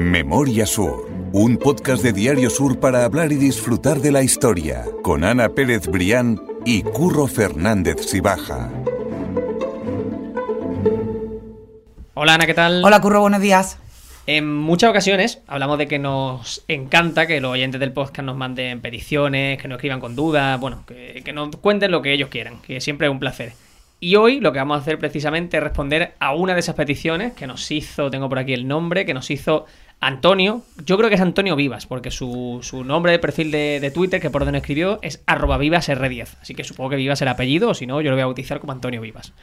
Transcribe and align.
Memoria 0.00 0.64
Sur, 0.64 1.10
un 1.34 1.58
podcast 1.58 2.02
de 2.02 2.14
Diario 2.14 2.48
Sur 2.48 2.80
para 2.80 3.04
hablar 3.04 3.32
y 3.32 3.34
disfrutar 3.34 3.98
de 3.98 4.10
la 4.10 4.22
historia, 4.22 4.86
con 5.02 5.24
Ana 5.24 5.50
Pérez 5.50 5.88
Brián 5.88 6.40
y 6.64 6.82
Curro 6.82 7.26
Fernández 7.26 8.06
Sibaja. 8.06 8.70
Hola 12.14 12.34
Ana, 12.34 12.46
¿qué 12.46 12.54
tal? 12.54 12.82
Hola 12.82 13.02
Curro, 13.02 13.20
buenos 13.20 13.42
días. 13.42 13.78
En 14.26 14.50
muchas 14.50 14.88
ocasiones 14.88 15.42
hablamos 15.46 15.76
de 15.76 15.86
que 15.86 15.98
nos 15.98 16.64
encanta 16.66 17.26
que 17.26 17.42
los 17.42 17.52
oyentes 17.52 17.78
del 17.78 17.92
podcast 17.92 18.24
nos 18.24 18.38
manden 18.38 18.80
peticiones, 18.80 19.60
que 19.60 19.68
nos 19.68 19.76
escriban 19.76 20.00
con 20.00 20.16
dudas, 20.16 20.58
bueno, 20.58 20.82
que, 20.86 21.20
que 21.22 21.34
nos 21.34 21.54
cuenten 21.56 21.90
lo 21.90 22.00
que 22.00 22.14
ellos 22.14 22.30
quieran, 22.30 22.62
que 22.62 22.80
siempre 22.80 23.06
es 23.06 23.12
un 23.12 23.20
placer. 23.20 23.52
Y 24.02 24.16
hoy 24.16 24.40
lo 24.40 24.50
que 24.50 24.58
vamos 24.58 24.78
a 24.78 24.80
hacer 24.80 24.98
precisamente 24.98 25.58
es 25.58 25.62
responder 25.62 26.14
a 26.20 26.34
una 26.34 26.54
de 26.54 26.60
esas 26.60 26.74
peticiones 26.74 27.34
que 27.34 27.46
nos 27.46 27.70
hizo, 27.70 28.10
tengo 28.10 28.30
por 28.30 28.38
aquí 28.38 28.54
el 28.54 28.66
nombre, 28.66 29.04
que 29.04 29.12
nos 29.12 29.30
hizo 29.30 29.66
Antonio, 30.02 30.62
yo 30.86 30.96
creo 30.96 31.10
que 31.10 31.16
es 31.16 31.20
Antonio 31.20 31.56
Vivas, 31.56 31.86
porque 31.86 32.10
su, 32.10 32.60
su 32.62 32.84
nombre 32.84 33.12
de 33.12 33.18
perfil 33.18 33.50
de, 33.50 33.80
de, 33.80 33.90
Twitter, 33.90 34.18
que 34.18 34.30
por 34.30 34.44
donde 34.44 34.58
escribió, 34.58 34.98
es 35.02 35.22
arroba 35.26 35.58
vivasr10. 35.58 36.36
Así 36.40 36.54
que 36.54 36.64
supongo 36.64 36.90
que 36.90 36.96
Vivas 36.96 37.20
el 37.20 37.28
apellido, 37.28 37.68
o 37.68 37.74
si 37.74 37.86
no, 37.86 38.00
yo 38.00 38.08
lo 38.08 38.16
voy 38.16 38.22
a 38.22 38.26
bautizar 38.26 38.60
como 38.60 38.72
Antonio 38.72 39.02
Vivas. 39.02 39.34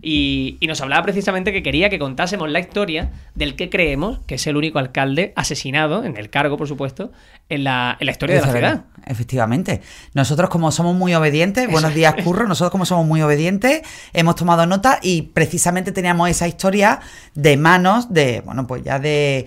Y, 0.00 0.56
y, 0.60 0.66
nos 0.66 0.80
hablaba 0.80 1.02
precisamente 1.02 1.52
que 1.52 1.62
quería 1.62 1.88
que 1.88 1.98
contásemos 1.98 2.50
la 2.50 2.60
historia 2.60 3.10
del 3.34 3.56
que 3.56 3.70
creemos 3.70 4.20
que 4.26 4.34
es 4.34 4.46
el 4.46 4.56
único 4.56 4.78
alcalde 4.78 5.32
asesinado, 5.36 6.04
en 6.04 6.16
el 6.16 6.28
cargo, 6.28 6.56
por 6.56 6.68
supuesto, 6.68 7.12
en 7.48 7.64
la, 7.64 7.96
en 8.00 8.06
la 8.06 8.12
historia 8.12 8.36
de 8.36 8.40
la 8.42 8.52
ciudad. 8.52 8.84
Efectivamente. 9.06 9.80
Nosotros, 10.14 10.50
como 10.50 10.72
somos 10.72 10.96
muy 10.96 11.14
obedientes, 11.14 11.70
buenos 11.70 11.94
días, 11.94 12.14
Curro, 12.24 12.48
nosotros, 12.48 12.72
como 12.72 12.84
somos 12.84 13.06
muy 13.06 13.22
obedientes, 13.22 13.82
hemos 14.12 14.34
tomado 14.34 14.66
nota 14.66 14.98
y 15.02 15.22
precisamente 15.22 15.92
teníamos 15.92 16.28
esa 16.28 16.48
historia 16.48 17.00
de 17.34 17.56
manos 17.56 18.12
de, 18.12 18.42
bueno, 18.44 18.66
pues 18.66 18.82
ya 18.82 18.98
de, 18.98 19.46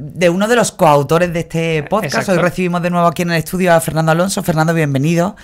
de 0.00 0.30
uno 0.30 0.48
de 0.48 0.56
los 0.56 0.72
coautores 0.72 1.32
de 1.32 1.40
este 1.40 1.82
podcast. 1.82 2.14
Exacto. 2.14 2.32
Hoy 2.32 2.38
recibimos 2.38 2.82
de 2.82 2.90
nuevo 2.90 3.06
aquí 3.06 3.22
en 3.22 3.30
el 3.30 3.36
estudio 3.36 3.74
a 3.74 3.80
Fernando 3.80 4.12
Alonso. 4.12 4.42
Fernando, 4.42 4.72
bienvenido. 4.72 5.36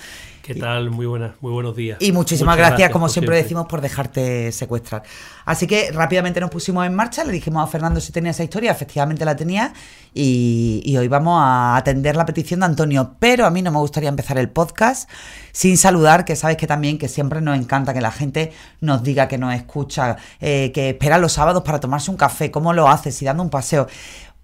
¿Qué 0.47 0.55
tal? 0.55 0.91
Muy 0.91 1.07
buenas, 1.07 1.33
muy 1.41 1.51
buenos 1.51 1.75
días. 1.75 1.99
Y 2.01 2.13
muchísimas 2.13 2.57
gracias, 2.57 2.79
gracias, 2.79 2.93
como 2.93 3.09
siempre, 3.09 3.35
siempre, 3.35 3.43
decimos, 3.43 3.67
por 3.67 3.81
dejarte 3.81 4.53
secuestrar. 4.53 5.03
Así 5.45 5.67
que 5.67 5.91
rápidamente 5.91 6.41
nos 6.41 6.51
pusimos 6.51 6.87
en 6.87 6.95
marcha, 6.95 7.25
le 7.25 7.33
dijimos 7.33 7.65
a 7.65 7.67
Fernando 7.67 8.01
si 8.01 8.13
tenía 8.13 8.31
esa 8.31 8.45
historia, 8.45 8.71
efectivamente 8.71 9.25
la 9.25 9.35
tenía, 9.35 9.73
y, 10.15 10.83
y, 10.85 10.97
hoy 10.99 11.09
vamos 11.09 11.41
a 11.43 11.77
atender 11.77 12.15
la 12.15 12.25
petición 12.25 12.61
de 12.61 12.67
Antonio. 12.67 13.17
Pero 13.19 13.45
a 13.45 13.51
mí 13.51 13.61
no 13.61 13.73
me 13.73 13.79
gustaría 13.79 14.09
empezar 14.09 14.39
el 14.39 14.49
podcast 14.49 15.11
sin 15.51 15.77
saludar, 15.77 16.25
que 16.25 16.37
sabes 16.37 16.57
que 16.57 16.69
también 16.69 16.97
que 16.97 17.09
siempre 17.09 17.41
nos 17.41 17.59
encanta 17.59 17.93
que 17.93 18.01
la 18.01 18.13
gente 18.13 18.53
nos 18.81 19.03
diga 19.03 19.27
que 19.27 19.39
nos 19.39 19.53
escucha, 19.53 20.17
eh, 20.41 20.71
que 20.73 20.91
espera 20.91 21.19
los 21.19 21.33
sábados 21.33 21.65
para 21.65 21.81
tomarse 21.81 22.09
un 22.09 22.17
café, 22.17 22.53
cómo 22.53 22.73
lo 22.73 22.89
hace, 22.89 23.11
si 23.11 23.25
dando 23.25 23.43
un 23.43 23.51
paseo. 23.51 23.89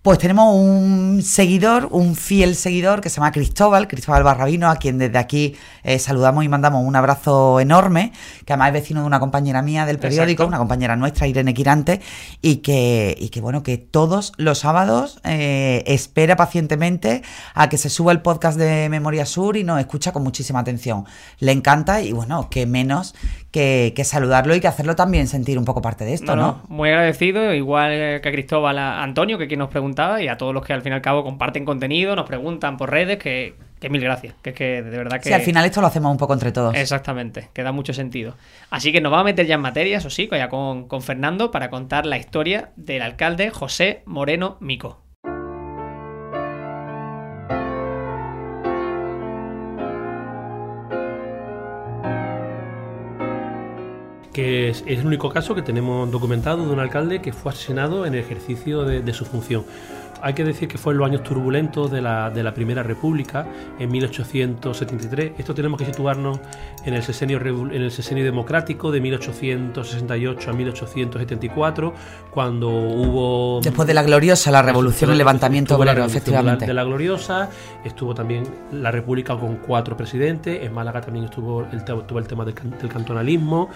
Pues 0.03 0.19
tenemos 0.19 0.53
un 0.56 1.22
seguidor, 1.22 1.86
un 1.92 2.17
fiel 2.17 2.56
seguidor 2.56 3.00
que 3.00 3.08
se 3.08 3.19
llama 3.19 3.31
Cristóbal, 3.31 3.86
Cristóbal 3.86 4.25
Barrabino, 4.25 4.69
a 4.69 4.75
quien 4.75 4.98
desde 4.98 5.17
aquí 5.17 5.55
eh, 5.84 6.00
saludamos 6.00 6.42
y 6.42 6.48
mandamos 6.48 6.84
un 6.84 6.97
abrazo 6.97 7.61
enorme, 7.61 8.11
que 8.45 8.53
además 8.53 8.70
es 8.70 8.75
vecino 8.75 9.03
de 9.03 9.06
una 9.06 9.20
compañera 9.20 9.62
mía 9.62 9.86
del 9.86 10.00
periódico, 10.00 10.42
Exacto. 10.42 10.48
una 10.48 10.58
compañera 10.58 10.97
nuestra, 10.97 11.28
Irene 11.28 11.55
Quirante, 11.55 12.00
y 12.41 12.56
que, 12.56 13.17
y 13.17 13.28
que 13.28 13.41
bueno, 13.41 13.62
que 13.62 13.78
todos 13.78 14.33
los 14.39 14.58
sábados 14.58 15.20
eh, 15.23 15.84
espera 15.86 16.34
pacientemente 16.34 17.23
a 17.55 17.69
que 17.69 17.78
se 17.78 17.89
suba 17.89 18.11
el 18.11 18.23
podcast 18.23 18.58
de 18.58 18.89
Memoria 18.89 19.25
Sur 19.25 19.56
y 19.56 19.62
nos 19.62 19.78
escucha 19.78 20.11
con 20.11 20.25
muchísima 20.25 20.58
atención. 20.58 21.05
Le 21.39 21.53
encanta 21.53 22.03
y 22.03 22.11
bueno, 22.11 22.50
que 22.50 22.67
menos 22.67 23.14
que, 23.53 23.92
que 23.95 24.03
saludarlo 24.03 24.56
y 24.56 24.61
que 24.61 24.67
hacerlo 24.67 24.97
también 24.97 25.28
sentir 25.28 25.58
un 25.58 25.64
poco 25.64 25.80
parte 25.80 26.05
de 26.05 26.14
esto, 26.14 26.34
¿no? 26.34 26.42
no, 26.42 26.62
no. 26.69 26.75
Muy 26.75 26.89
agradecido, 26.89 27.55
igual 27.55 28.20
que 28.20 28.28
a 28.28 28.33
Cristóbal, 28.33 28.78
a 28.78 29.05
Antonio, 29.05 29.39
que 29.39 29.47
quien 29.47 29.61
nos 29.61 29.69
pregunta 29.69 29.92
y 30.21 30.29
a 30.29 30.37
todos 30.37 30.55
los 30.55 30.65
que 30.65 30.73
al 30.73 30.83
fin 30.83 30.93
y 30.93 30.95
al 30.95 31.03
cabo 31.03 31.25
comparten 31.25 31.65
contenido, 31.65 32.17
nos 32.17 32.27
preguntan 32.27 32.77
por 32.77 32.91
redes, 32.91 33.19
que, 33.19 33.55
que 33.81 33.91
mil 33.91 34.01
gracias. 34.01 34.35
Que 34.43 34.51
es 34.51 34.57
que 34.57 34.83
de 34.83 34.97
verdad 34.97 35.20
que. 35.20 35.29
Sí, 35.29 35.33
al 35.35 35.42
final 35.42 35.64
esto 35.64 35.80
lo 35.80 35.86
hacemos 35.86 36.11
un 36.11 36.19
poco 36.19 36.33
entre 36.33 36.53
todos. 36.53 36.75
Exactamente, 36.75 37.48
que 37.53 37.63
da 37.63 37.73
mucho 37.73 37.92
sentido. 37.92 38.36
Así 38.70 38.92
que 38.92 39.01
nos 39.01 39.13
vamos 39.13 39.25
a 39.25 39.27
meter 39.27 39.47
ya 39.47 39.57
en 39.57 39.61
materia, 39.61 39.98
eso 39.98 40.11
sí, 40.11 40.29
ya 40.31 40.48
con, 40.48 40.89
con 40.89 41.02
Fernando, 41.02 41.51
para 41.51 41.70
contar 41.70 42.07
la 42.07 42.17
historia 42.17 42.70
del 42.77 43.02
alcalde 43.02 43.51
José 43.51 44.02
Moreno 44.07 44.57
Mico. 44.61 45.02
Que 54.33 54.70
es, 54.70 54.85
el 54.87 55.07
único 55.07 55.31
caso 55.31 55.55
que 55.55 55.63
tenemos 55.63 56.11
documentado 56.11 56.67
de 56.67 56.73
un 56.73 56.81
alcalde 56.81 57.20
que 57.20 57.33
fue 57.33 57.53
asesinado 57.53 58.07
en 58.07 58.15
el 58.15 58.20
ejercicio 58.20 58.85
de 58.85 59.13
su 59.13 59.25
función. 59.25 59.65
Hay 60.22 60.34
que 60.34 60.44
decir 60.44 60.68
que 60.68 60.78
fue 60.78 60.92
en 60.92 60.98
los 60.98 61.08
años 61.08 61.22
turbulentos 61.22 61.90
de 61.90 62.00
la, 62.00 62.30
de 62.30 62.42
la 62.42 62.55
Primera 62.55 62.83
República, 62.83 63.46
en 63.78 63.90
1873. 63.90 65.33
Esto 65.36 65.55
tenemos 65.55 65.78
que 65.78 65.84
situarnos 65.84 66.38
en 66.84 66.94
el 66.94 67.02
sesenio, 67.02 67.40
en 67.40 67.83
el 67.83 67.90
sesenio 67.90 68.24
democrático 68.24 68.92
de 68.92 69.00
1868 69.00 70.50
a 70.50 70.52
1874, 70.52 71.94
cuando 72.30 72.68
hubo... 72.68 73.60
Después 73.62 73.86
de 73.88 73.94
la 73.94 74.02
gloriosa, 74.02 74.50
la 74.50 74.62
revolución, 74.62 75.10
el 75.10 75.18
levantamiento 75.18 75.77
obrero, 75.77 76.05
efectivamente. 76.05 76.66
De 76.66 76.72
la, 76.72 76.83
de 76.83 76.84
la 76.84 76.84
gloriosa, 76.84 77.50
estuvo 77.84 78.14
también 78.14 78.44
la 78.70 78.90
República 78.90 79.36
con 79.36 79.56
cuatro 79.56 79.96
presidentes, 79.96 80.62
en 80.62 80.72
Málaga 80.72 81.00
también 81.00 81.24
estuvo 81.24 81.62
el, 81.62 81.78
estuvo 81.78 82.18
el 82.18 82.27
tema 82.27 82.44
del, 82.44 82.54
del 82.54 82.89
cantonalismo, 82.89 83.70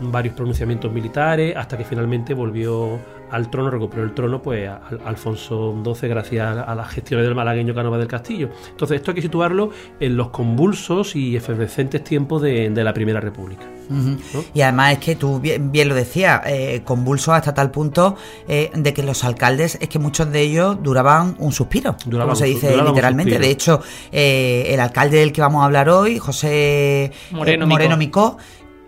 varios 0.00 0.34
pronunciamientos 0.34 0.92
militares, 0.92 1.56
hasta 1.56 1.76
que 1.76 1.84
finalmente 1.84 2.34
volvió 2.34 2.98
al 3.30 3.50
trono, 3.50 3.70
recuperó 3.70 4.02
el 4.02 4.14
trono 4.14 4.42
pues 4.42 4.68
a, 4.68 4.76
a 4.76 5.08
Alfonso 5.08 5.72
XII 5.84 6.08
gracias 6.08 6.56
a 6.66 6.74
las 6.74 6.88
gestiones 6.88 7.26
del 7.26 7.34
malagueño 7.34 7.74
Canova 7.74 7.98
del 7.98 8.08
Castillo. 8.08 8.50
Entonces 8.70 8.96
esto 8.96 9.10
hay 9.10 9.16
que 9.16 9.22
situarlo 9.22 9.70
en 10.00 10.16
los 10.16 10.30
convulsos 10.30 11.16
y 11.16 11.36
efervescentes 11.36 12.02
tiempos 12.02 12.42
de, 12.42 12.70
de 12.70 12.84
la 12.84 12.94
Primera 12.94 13.20
República. 13.20 13.64
Uh 13.90 13.94
-huh. 13.94 14.18
¿no? 14.34 14.44
Y 14.54 14.62
además 14.62 14.92
es 14.92 14.98
que 14.98 15.16
tú 15.16 15.40
bien, 15.40 15.70
bien 15.70 15.88
lo 15.88 15.94
decías, 15.94 16.42
eh, 16.46 16.82
convulsos 16.84 17.34
hasta 17.34 17.52
tal 17.52 17.70
punto 17.70 18.16
eh, 18.48 18.70
de 18.74 18.94
que 18.94 19.02
los 19.02 19.24
alcaldes, 19.24 19.78
es 19.80 19.88
que 19.88 19.98
muchos 19.98 20.30
de 20.30 20.40
ellos 20.40 20.82
duraban 20.82 21.36
un 21.38 21.52
suspiro, 21.52 21.96
duraban 22.06 22.34
como 22.34 22.36
se 22.36 22.46
dice 22.46 22.76
literalmente. 22.76 23.38
De 23.38 23.50
hecho, 23.50 23.80
eh, 24.12 24.66
el 24.68 24.80
alcalde 24.80 25.18
del 25.18 25.32
que 25.32 25.40
vamos 25.40 25.62
a 25.62 25.66
hablar 25.66 25.88
hoy, 25.88 26.18
José 26.18 27.12
Moreno, 27.30 27.66
Moreno 27.66 27.96
Micó, 27.96 28.38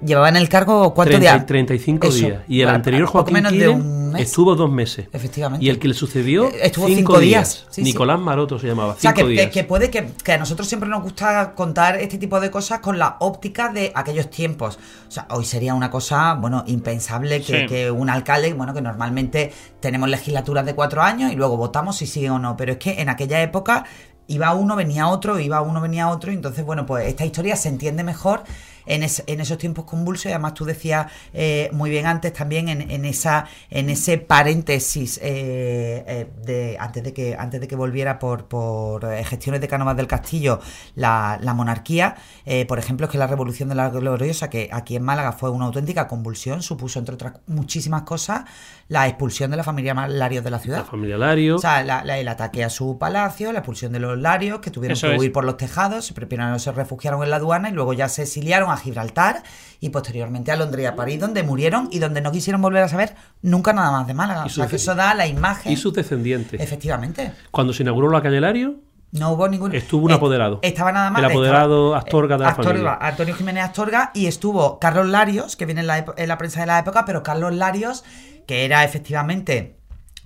en 0.02 0.36
el 0.36 0.48
cargo 0.48 0.92
cuántos 0.94 1.16
30, 1.16 1.32
días? 1.32 1.46
35 1.46 2.06
Eso, 2.06 2.16
días. 2.16 2.42
Y 2.48 2.60
el 2.60 2.68
anterior 2.68 3.06
Joaquín 3.06 3.44
Quirén 3.48 4.06
estuvo 4.18 4.54
dos 4.54 4.70
meses. 4.70 5.08
Efectivamente. 5.12 5.64
Y 5.64 5.68
el 5.68 5.78
que 5.78 5.88
le 5.88 5.94
sucedió 5.94 6.48
estuvo 6.48 6.86
cinco, 6.86 6.98
cinco 6.98 7.18
días. 7.18 7.54
días. 7.54 7.66
Sí, 7.70 7.82
Nicolás 7.82 8.18
sí. 8.18 8.24
Maroto 8.24 8.58
se 8.58 8.66
llamaba. 8.66 8.94
O 8.94 8.98
sea, 8.98 9.12
cinco 9.12 9.26
que, 9.26 9.32
días. 9.32 9.46
Que, 9.46 9.52
que, 9.52 9.64
puede 9.64 9.90
que, 9.90 10.08
que, 10.22 10.32
a 10.32 10.38
nosotros 10.38 10.68
siempre 10.68 10.88
nos 10.88 11.02
gusta 11.02 11.54
contar 11.54 11.96
este 12.00 12.18
tipo 12.18 12.40
de 12.40 12.50
cosas 12.50 12.80
con 12.80 12.98
la 12.98 13.16
óptica 13.20 13.70
de 13.70 13.92
aquellos 13.94 14.30
tiempos. 14.30 14.78
O 15.08 15.10
sea, 15.10 15.26
hoy 15.30 15.44
sería 15.44 15.74
una 15.74 15.90
cosa, 15.90 16.34
bueno, 16.34 16.64
impensable 16.66 17.40
que, 17.42 17.60
sí. 17.60 17.66
que 17.66 17.90
un 17.90 18.10
alcalde, 18.10 18.52
bueno, 18.52 18.74
que 18.74 18.82
normalmente 18.82 19.52
tenemos 19.80 20.08
legislaturas 20.08 20.64
de 20.66 20.74
cuatro 20.74 21.02
años 21.02 21.32
y 21.32 21.36
luego 21.36 21.56
votamos 21.56 21.96
si 21.96 22.06
sigue 22.06 22.30
o 22.30 22.38
no. 22.38 22.56
Pero 22.56 22.72
es 22.72 22.78
que 22.78 23.00
en 23.00 23.08
aquella 23.08 23.42
época 23.42 23.84
iba 24.28 24.52
uno, 24.54 24.76
venía 24.76 25.08
otro, 25.08 25.38
iba 25.38 25.60
uno, 25.60 25.80
venía 25.80 26.08
otro. 26.08 26.32
Y 26.32 26.34
entonces, 26.34 26.64
bueno, 26.64 26.86
pues 26.86 27.06
esta 27.06 27.24
historia 27.24 27.56
se 27.56 27.68
entiende 27.68 28.04
mejor 28.04 28.44
en, 28.86 29.02
es, 29.02 29.22
en, 29.26 29.41
esos 29.41 29.58
tiempos 29.58 29.84
convulsos 29.84 30.26
y 30.26 30.28
además 30.30 30.54
tú 30.54 30.64
decías 30.64 31.06
eh, 31.34 31.69
muy 31.72 31.91
bien 31.91 32.06
antes 32.06 32.32
también 32.32 32.69
en, 32.69 32.91
en, 32.91 33.04
esa 33.04 33.47
en 33.70 33.91
ese 33.91 34.19
paréntesis 34.19 35.19
eh, 35.22 36.04
eh, 36.06 36.26
de 36.44 36.76
antes 36.78 37.02
de 37.02 37.12
que 37.12 37.36
antes 37.38 37.60
de 37.60 37.69
que 37.69 37.76
volviera 37.76 38.19
por, 38.19 38.47
por 38.47 39.06
gestiones 39.24 39.60
de 39.60 39.69
Cánovas 39.69 39.97
del 39.97 40.06
Castillo 40.06 40.60
la, 40.94 41.38
la 41.41 41.54
monarquía 41.54 42.16
eh, 42.44 42.66
por 42.66 42.78
ejemplo 42.78 43.06
es 43.06 43.12
que 43.12 43.19
la 43.19 43.26
revolución 43.26 43.69
de 43.69 43.74
la 43.74 43.91
gloriosa 43.91 44.50
que 44.50 44.69
aquí 44.72 44.97
en 44.97 45.03
Málaga 45.03 45.32
fue 45.32 45.50
una 45.50 45.66
auténtica 45.66 46.08
convulsión 46.08 46.62
supuso 46.62 46.98
entre 46.98 47.14
otras 47.14 47.34
muchísimas 47.47 48.03
cosas 48.03 48.44
la 48.88 49.08
expulsión 49.08 49.50
de 49.50 49.56
la 49.56 49.64
familia 49.64 49.94
Larios 50.06 50.44
de 50.44 50.50
la 50.50 50.59
ciudad 50.59 50.78
la 50.78 50.84
familia 50.84 51.16
Larios 51.18 51.59
o 51.59 51.60
sea 51.60 51.83
la, 51.83 52.04
la, 52.04 52.18
el 52.18 52.28
ataque 52.28 52.65
a 52.65 52.71
su 52.71 52.98
palacio 52.98 53.53
la 53.53 53.60
expulsión 53.60 53.92
de 53.92 54.00
los 54.00 54.18
Larios 54.18 54.60
que 54.60 54.71
tuvieron 54.71 54.97
Eso 54.97 55.09
que 55.09 55.18
huir 55.18 55.30
es. 55.30 55.34
por 55.34 55.44
los 55.44 55.56
tejados 55.56 56.12
primero 56.12 56.59
se 56.59 56.72
refugiaron 56.72 57.22
en 57.22 57.30
la 57.30 57.36
aduana 57.36 57.68
y 57.68 57.72
luego 57.72 57.92
ya 57.92 58.09
se 58.09 58.22
exiliaron 58.22 58.71
a 58.76 58.80
Gibraltar 58.80 59.42
y 59.80 59.90
posteriormente 59.90 60.52
a 60.52 60.56
Londres 60.56 60.84
y 60.84 60.86
a 60.86 60.96
París, 60.96 61.20
donde 61.20 61.42
murieron 61.42 61.88
y 61.90 61.98
donde 61.98 62.20
no 62.20 62.32
quisieron 62.32 62.62
volver 62.62 62.82
a 62.82 62.88
saber 62.88 63.14
nunca 63.42 63.72
nada 63.72 63.90
más 63.90 64.06
de 64.06 64.14
Málaga. 64.14 64.44
O 64.44 64.48
sea, 64.48 64.66
que 64.66 64.76
eso 64.76 64.94
da 64.94 65.14
la 65.14 65.26
imagen. 65.26 65.72
Y 65.72 65.76
sus 65.76 65.92
descendientes. 65.92 66.60
Efectivamente. 66.60 67.32
Cuando 67.50 67.72
se 67.72 67.82
inauguró 67.82 68.10
la 68.10 68.22
calle 68.22 68.40
Lario, 68.40 68.76
no 69.12 69.32
hubo 69.32 69.48
ningún. 69.48 69.74
Estuvo 69.74 70.06
un 70.06 70.12
apoderado. 70.12 70.58
Estaba 70.62 70.92
nada 70.92 71.10
más. 71.10 71.20
El 71.20 71.26
apoderado 71.26 71.96
estaba, 71.96 71.98
Astorga 71.98 72.36
de 72.36 72.44
la 72.44 72.50
Astorga, 72.50 72.70
familia. 72.70 72.98
Antonio 73.00 73.34
Jiménez 73.34 73.64
Astorga 73.64 74.10
y 74.14 74.26
estuvo 74.26 74.78
Carlos 74.78 75.06
Larios, 75.06 75.56
que 75.56 75.66
viene 75.66 75.80
en 75.82 75.86
la, 75.86 76.04
en 76.16 76.28
la 76.28 76.38
prensa 76.38 76.60
de 76.60 76.66
la 76.66 76.78
época, 76.78 77.04
pero 77.04 77.22
Carlos 77.22 77.54
Larios, 77.54 78.04
que 78.46 78.64
era 78.64 78.84
efectivamente 78.84 79.76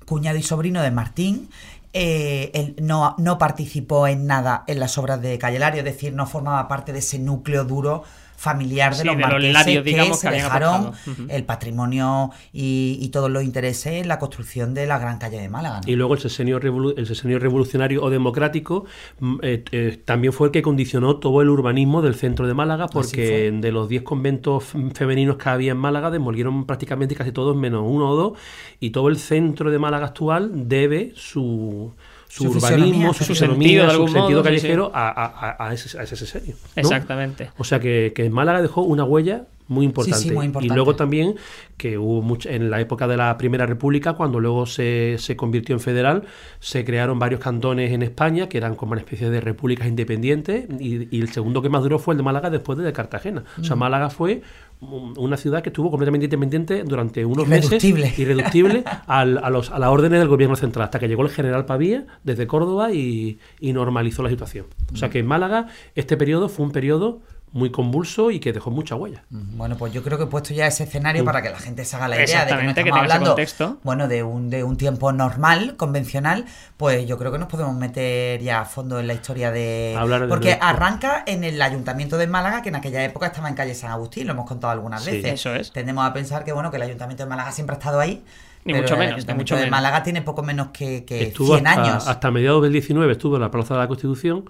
cuñado 0.07 0.39
y 0.39 0.43
sobrino 0.43 0.83
de 0.83 0.91
Martín, 0.91 1.51
eh, 1.93 2.51
él 2.55 2.77
no, 2.81 3.15
no, 3.19 3.39
participó 3.39 4.07
en 4.07 4.27
nada 4.27 4.65
en 4.67 4.81
las 4.81 4.97
obras 4.99 5.21
de 5.21 5.39
Calle 5.39 5.59
Lario, 5.59 5.81
es 5.81 5.85
decir, 5.85 6.13
no 6.13 6.27
formaba 6.27 6.69
parte 6.69 6.93
de 6.93 7.01
ese 7.01 7.19
núcleo 7.19 7.65
duro 7.65 8.05
familiar 8.41 8.93
de 8.93 9.01
Sí, 9.03 9.05
los 9.07 9.17
de 9.17 9.23
los 9.23 9.65
que 9.65 9.83
digamos, 9.83 10.19
se 10.19 10.29
que 10.29 10.35
dejaron 10.37 10.93
el 11.29 11.45
patrimonio 11.45 12.31
y, 12.55 12.99
y 13.03 13.09
todos 13.11 13.31
los 13.31 13.43
intereses 13.45 13.93
en 14.01 14.09
la 14.09 14.19
construcción 14.19 14.73
de 14.73 14.87
la 14.87 14.99
gran 14.99 15.19
calle 15.19 15.39
de 15.39 15.51
Málaga. 15.51 15.83
¿no? 15.85 15.91
Y 15.93 15.95
luego 15.95 16.15
el 16.15 16.21
sexenio, 16.21 16.59
revolu- 16.59 16.95
el 16.97 17.07
sexenio 17.07 17.39
revolucionario 17.39 18.03
o 18.03 18.09
democrático 18.09 18.87
mm, 19.19 19.37
eh, 19.43 19.65
eh, 19.73 20.01
también 20.07 20.33
fue 20.33 20.47
el 20.49 20.53
que 20.53 20.63
condicionó 20.63 21.17
todo 21.17 21.43
el 21.43 21.51
urbanismo 21.51 22.01
del 22.01 22.15
centro 22.15 22.47
de 22.47 22.55
Málaga, 22.55 22.87
porque 22.89 23.53
de 23.53 23.73
los 23.73 23.91
10 23.91 24.05
conventos 24.05 24.65
femeninos 24.95 25.37
que 25.37 25.49
había 25.51 25.73
en 25.73 25.79
Málaga, 25.79 26.11
demolieron 26.11 26.65
prácticamente 26.65 27.15
casi 27.15 27.33
todos 27.33 27.55
menos 27.57 27.83
uno 27.87 28.09
o 28.09 28.17
dos, 28.17 28.39
y 28.81 28.89
todo 28.91 29.09
el 29.09 29.19
centro 29.19 29.71
de 29.71 29.79
Málaga 29.79 30.07
actual 30.07 30.51
debe 30.69 31.13
su, 31.15 31.93
su, 32.31 32.45
Su 32.45 32.51
urbanismo, 32.59 33.13
su 33.13 33.25
su 33.25 33.35
sentido, 33.35 33.91
su 33.91 34.07
sentido 34.07 34.23
modo, 34.23 34.39
sí, 34.39 34.45
callejero 34.45 34.93
A, 34.95 35.09
a- 35.11 35.69
a 35.69 35.75
ese, 35.75 35.99
a 35.99 36.05
ese. 36.05 36.41
¿no? 36.47 36.55
Exactamente. 36.77 37.51
O 37.59 37.65
sea 37.65 37.81
que, 37.81 38.13
que 38.15 38.31
Málaga 38.31 38.63
dejó 38.63 38.83
una 38.83 39.03
huella 39.05 39.47
muy 39.67 39.85
importante. 39.87 40.19
Sí, 40.19 40.29
sí, 40.29 40.35
muy 40.35 40.47
importante. 40.47 40.73
Y 40.73 40.77
luego 40.77 40.95
también 40.97 41.35
que 41.77 41.97
hubo 41.99 42.23
mucho, 42.23 42.49
en 42.49 42.71
la 42.71 42.81
época 42.81 43.07
de 43.09 43.17
la 43.17 43.37
Primera 43.37 43.67
República, 43.67 44.13
cuando 44.15 44.39
luego 44.41 44.67
se, 44.67 45.17
se 45.19 45.37
convirtió 45.37 45.75
en 45.75 45.81
federal, 45.81 46.23
se 46.61 46.85
crearon 46.85 47.19
varios 47.19 47.41
cantones 47.41 47.93
en 47.93 48.03
España 48.03 48.49
que 48.49 48.59
eran 48.59 48.75
como 48.77 48.93
una 48.93 49.01
especie 49.01 49.29
de 49.31 49.41
repúblicas 49.41 49.87
independientes 49.89 50.67
y, 50.81 51.09
y 51.17 51.21
el 51.21 51.33
segundo 51.33 51.63
que 51.63 51.69
más 51.69 51.83
duró 51.83 51.99
fue 51.99 52.15
el 52.15 52.19
de 52.19 52.23
Málaga 52.25 52.49
después 52.51 52.79
de, 52.79 52.93
Cartagena. 52.93 53.45
O 53.61 53.65
sea, 53.65 53.77
Málaga 53.77 54.11
fue 54.11 54.43
una 54.81 55.37
ciudad 55.37 55.63
que 55.63 55.69
estuvo 55.69 55.91
completamente 55.91 56.25
independiente 56.25 56.83
durante 56.85 57.25
unos 57.25 57.47
Irreductible. 57.47 58.03
meses 58.05 58.19
irreductible 58.19 58.85
al- 59.07 59.39
a, 59.39 59.51
los, 59.51 59.71
a 59.71 59.79
las 59.79 59.91
órdenes 59.91 60.19
del 60.21 60.29
gobierno 60.29 60.57
central 60.57 60.85
hasta 60.85 60.99
que 60.99 61.07
llegó 61.09 61.23
el 61.23 61.29
general 61.31 61.67
Pavía 61.67 62.07
desde 62.25 62.47
Córdoba 62.47 62.93
y, 62.93 63.39
y 63.61 63.73
normalizó 63.75 64.23
la 64.23 64.31
situación. 64.31 64.67
O 64.93 64.97
sea 64.97 65.11
que 65.11 65.19
en 65.19 65.27
Málaga 65.27 65.67
este 65.95 66.17
periodo 66.17 66.49
fue 66.49 66.65
un 66.67 66.73
periodo 66.73 67.21
muy 67.53 67.71
convulso 67.71 68.31
y 68.31 68.39
que 68.39 68.53
dejó 68.53 68.71
mucha 68.71 68.95
huella. 68.95 69.25
Bueno, 69.31 69.77
pues 69.77 69.93
yo 69.93 70.03
creo 70.03 70.17
que 70.19 70.25
he 70.25 70.27
puesto 70.29 70.55
ya 70.55 70.67
ese 70.67 70.85
escenario 70.85 71.25
para 71.25 71.43
que 71.43 71.51
la 71.51 71.59
gente 71.59 71.85
se 71.85 71.97
haga 71.97 72.07
la 72.09 72.17
idea 72.23 72.45
de 72.45 72.57
que 72.57 72.63
no 72.63 72.75
que 72.75 72.81
estamos 72.81 73.01
hablando 73.01 73.37
bueno, 73.83 74.07
de 74.09 74.23
un, 74.23 74.51
de 74.51 74.63
un 74.63 74.77
tiempo 74.77 75.13
normal, 75.13 75.77
convencional, 75.77 76.45
pues 76.77 77.07
yo 77.07 77.19
creo 77.19 77.33
que 77.33 77.39
nos 77.39 77.49
podemos 77.49 77.75
meter 77.75 78.41
ya 78.41 78.61
a 78.61 78.65
fondo 78.65 79.01
en 79.01 79.07
la 79.09 79.15
historia 79.15 79.51
de... 79.51 79.97
Hablar 79.99 80.23
de- 80.23 80.29
Porque 80.29 80.49
de- 80.51 80.59
arranca 80.61 81.25
en 81.27 81.43
el 81.45 81.61
Ayuntamiento 81.61 82.17
de 82.19 82.27
Málaga, 82.29 82.63
que 82.63 82.69
en 82.69 82.77
aquella 82.77 83.03
época 83.05 83.27
estaba 83.27 83.49
en 83.49 83.55
calle 83.55 83.75
San 83.75 83.91
Agustín, 83.91 84.27
lo 84.27 84.33
hemos 84.35 84.47
contado 84.47 84.73
algunas 84.73 85.03
Sí. 85.03 85.11
veces. 85.11 85.35
Eso 85.35 85.55
es. 85.55 85.73
Tendemos 85.73 86.05
a 86.07 86.13
pensar 86.13 86.45
que 86.45 86.53
bueno, 86.53 86.71
que 86.71 86.77
el 86.77 86.83
Ayuntamiento 86.83 87.25
de 87.25 87.29
Málaga 87.31 87.51
siempre 87.53 87.75
ha 87.75 87.79
estado 87.79 87.99
ahí. 87.99 88.23
Ni 88.65 88.75
pero 88.75 88.83
mucho 88.85 88.97
menos, 88.99 89.27
ni 89.27 89.35
mucho 89.35 89.55
de 89.57 89.63
menos. 89.63 89.71
Málaga 89.71 90.03
tiene 90.03 90.21
poco 90.23 90.43
menos 90.43 90.69
que, 90.69 91.05
que 91.07 91.23
estuvo 91.25 91.55
100 91.55 91.67
hasta, 91.67 91.83
años. 91.83 92.07
hasta 92.07 92.31
mediados 92.31 92.63
del 92.63 92.73
19 92.75 93.11
estuvo 93.11 93.37
en 93.37 93.41
la 93.43 93.51
Plaza 93.51 93.73
de 93.75 93.81
la 93.81 93.89
Constitución 93.89 94.45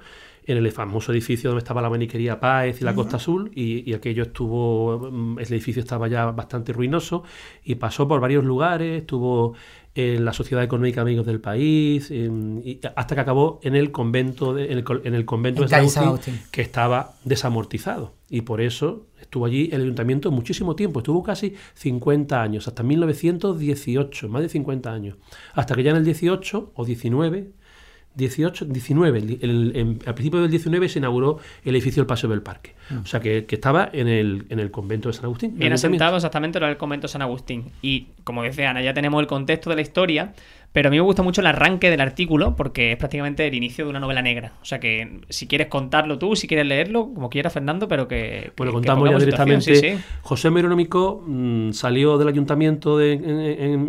en 0.46 0.56
el 0.58 0.70
famoso 0.72 1.12
edificio 1.12 1.50
donde 1.50 1.60
estaba 1.62 1.82
la 1.82 1.90
maniquería 1.90 2.40
Páez 2.40 2.80
y 2.80 2.84
la 2.84 2.94
Costa 2.94 3.16
Azul 3.16 3.50
y, 3.54 3.88
y 3.88 3.94
aquello 3.94 4.22
estuvo 4.24 5.10
mm, 5.10 5.38
el 5.38 5.46
edificio 5.46 5.80
estaba 5.80 6.08
ya 6.08 6.26
bastante 6.30 6.72
ruinoso 6.72 7.22
y 7.64 7.76
pasó 7.76 8.08
por 8.08 8.20
varios 8.20 8.44
lugares 8.44 9.00
estuvo 9.02 9.54
en 9.94 10.24
la 10.24 10.32
Sociedad 10.32 10.62
Económica 10.62 11.00
Amigos 11.00 11.26
del 11.26 11.40
País 11.40 12.10
en- 12.12 12.62
y 12.64 12.78
hasta 12.94 13.14
que 13.16 13.20
acabó 13.20 13.58
en 13.64 13.74
el 13.74 13.90
convento 13.90 14.54
de, 14.54 14.70
en, 14.72 14.78
el, 14.78 14.84
en 15.04 15.14
el 15.14 15.24
convento 15.24 15.62
En 15.62 15.66
de 15.66 15.70
San 15.70 15.78
calle 15.80 15.90
San 15.90 16.04
Agustín, 16.04 16.34
Agustín. 16.34 16.50
que 16.52 16.62
estaba 16.62 17.14
desamortizado. 17.24 18.14
Y 18.28 18.42
por 18.42 18.60
eso 18.60 19.06
estuvo 19.20 19.46
allí 19.46 19.68
el 19.72 19.82
ayuntamiento 19.82 20.30
muchísimo 20.30 20.76
tiempo, 20.76 21.00
estuvo 21.00 21.24
casi 21.24 21.54
50 21.74 22.40
años, 22.40 22.68
hasta 22.68 22.84
1918, 22.84 24.28
más 24.28 24.42
de 24.42 24.48
50 24.48 24.92
años, 24.92 25.16
hasta 25.54 25.74
que 25.74 25.82
ya 25.82 25.90
en 25.90 25.96
el 25.98 26.04
18 26.04 26.72
o 26.74 26.84
19, 26.84 27.50
18, 28.20 28.66
19, 28.66 29.18
el- 29.18 29.38
el- 29.42 29.72
en- 29.76 29.98
al 30.06 30.14
principio 30.14 30.40
del 30.40 30.50
19 30.50 30.88
se 30.88 30.98
inauguró 31.00 31.38
el 31.64 31.74
edificio 31.74 32.00
del 32.02 32.06
Paseo 32.06 32.30
del 32.30 32.42
Parque, 32.42 32.74
o 33.02 33.06
sea 33.06 33.18
que, 33.20 33.46
que 33.46 33.54
estaba 33.56 33.88
en 33.92 34.06
el, 34.08 34.46
en 34.48 34.60
el 34.60 34.70
convento 34.70 35.08
de 35.08 35.14
San 35.14 35.24
Agustín. 35.24 35.54
Bien 35.56 35.68
el 35.68 35.72
asentado 35.74 36.16
exactamente 36.16 36.60
lo 36.60 36.66
del 36.66 36.76
convento 36.76 37.08
San 37.08 37.22
Agustín. 37.22 37.64
Y 37.82 38.06
como 38.24 38.42
decía 38.42 38.70
Ana, 38.70 38.82
ya 38.82 38.94
tenemos 38.94 39.20
el 39.20 39.26
contexto 39.26 39.70
de 39.70 39.76
la 39.76 39.82
historia, 39.82 40.32
pero 40.72 40.88
a 40.88 40.90
mí 40.90 40.96
me 40.98 41.02
gusta 41.02 41.22
mucho 41.24 41.40
el 41.40 41.48
arranque 41.48 41.90
del 41.90 42.00
artículo 42.00 42.54
porque 42.54 42.92
es 42.92 42.96
prácticamente 42.96 43.46
el 43.46 43.54
inicio 43.54 43.84
de 43.84 43.90
una 43.90 43.98
novela 43.98 44.22
negra. 44.22 44.52
O 44.62 44.64
sea 44.64 44.78
que 44.78 45.20
si 45.28 45.46
quieres 45.48 45.66
contarlo 45.66 46.16
tú, 46.18 46.36
si 46.36 46.46
quieres 46.46 46.64
leerlo, 46.66 47.12
como 47.12 47.28
quieras, 47.28 47.52
Fernando, 47.52 47.88
pero 47.88 48.06
que. 48.06 48.52
Bueno, 48.56 48.70
que- 48.70 48.74
contamos 48.74 49.08
que 49.08 49.12
ya 49.14 49.18
directamente. 49.18 49.74
situación, 49.74 49.98
sí, 49.98 50.02
sí. 50.04 50.18
José 50.22 50.50
Meronómico 50.50 51.24
mm, 51.26 51.72
salió 51.72 52.18
del 52.18 52.28
ayuntamiento 52.28 52.96
de- 52.98 53.14
en, 53.14 53.40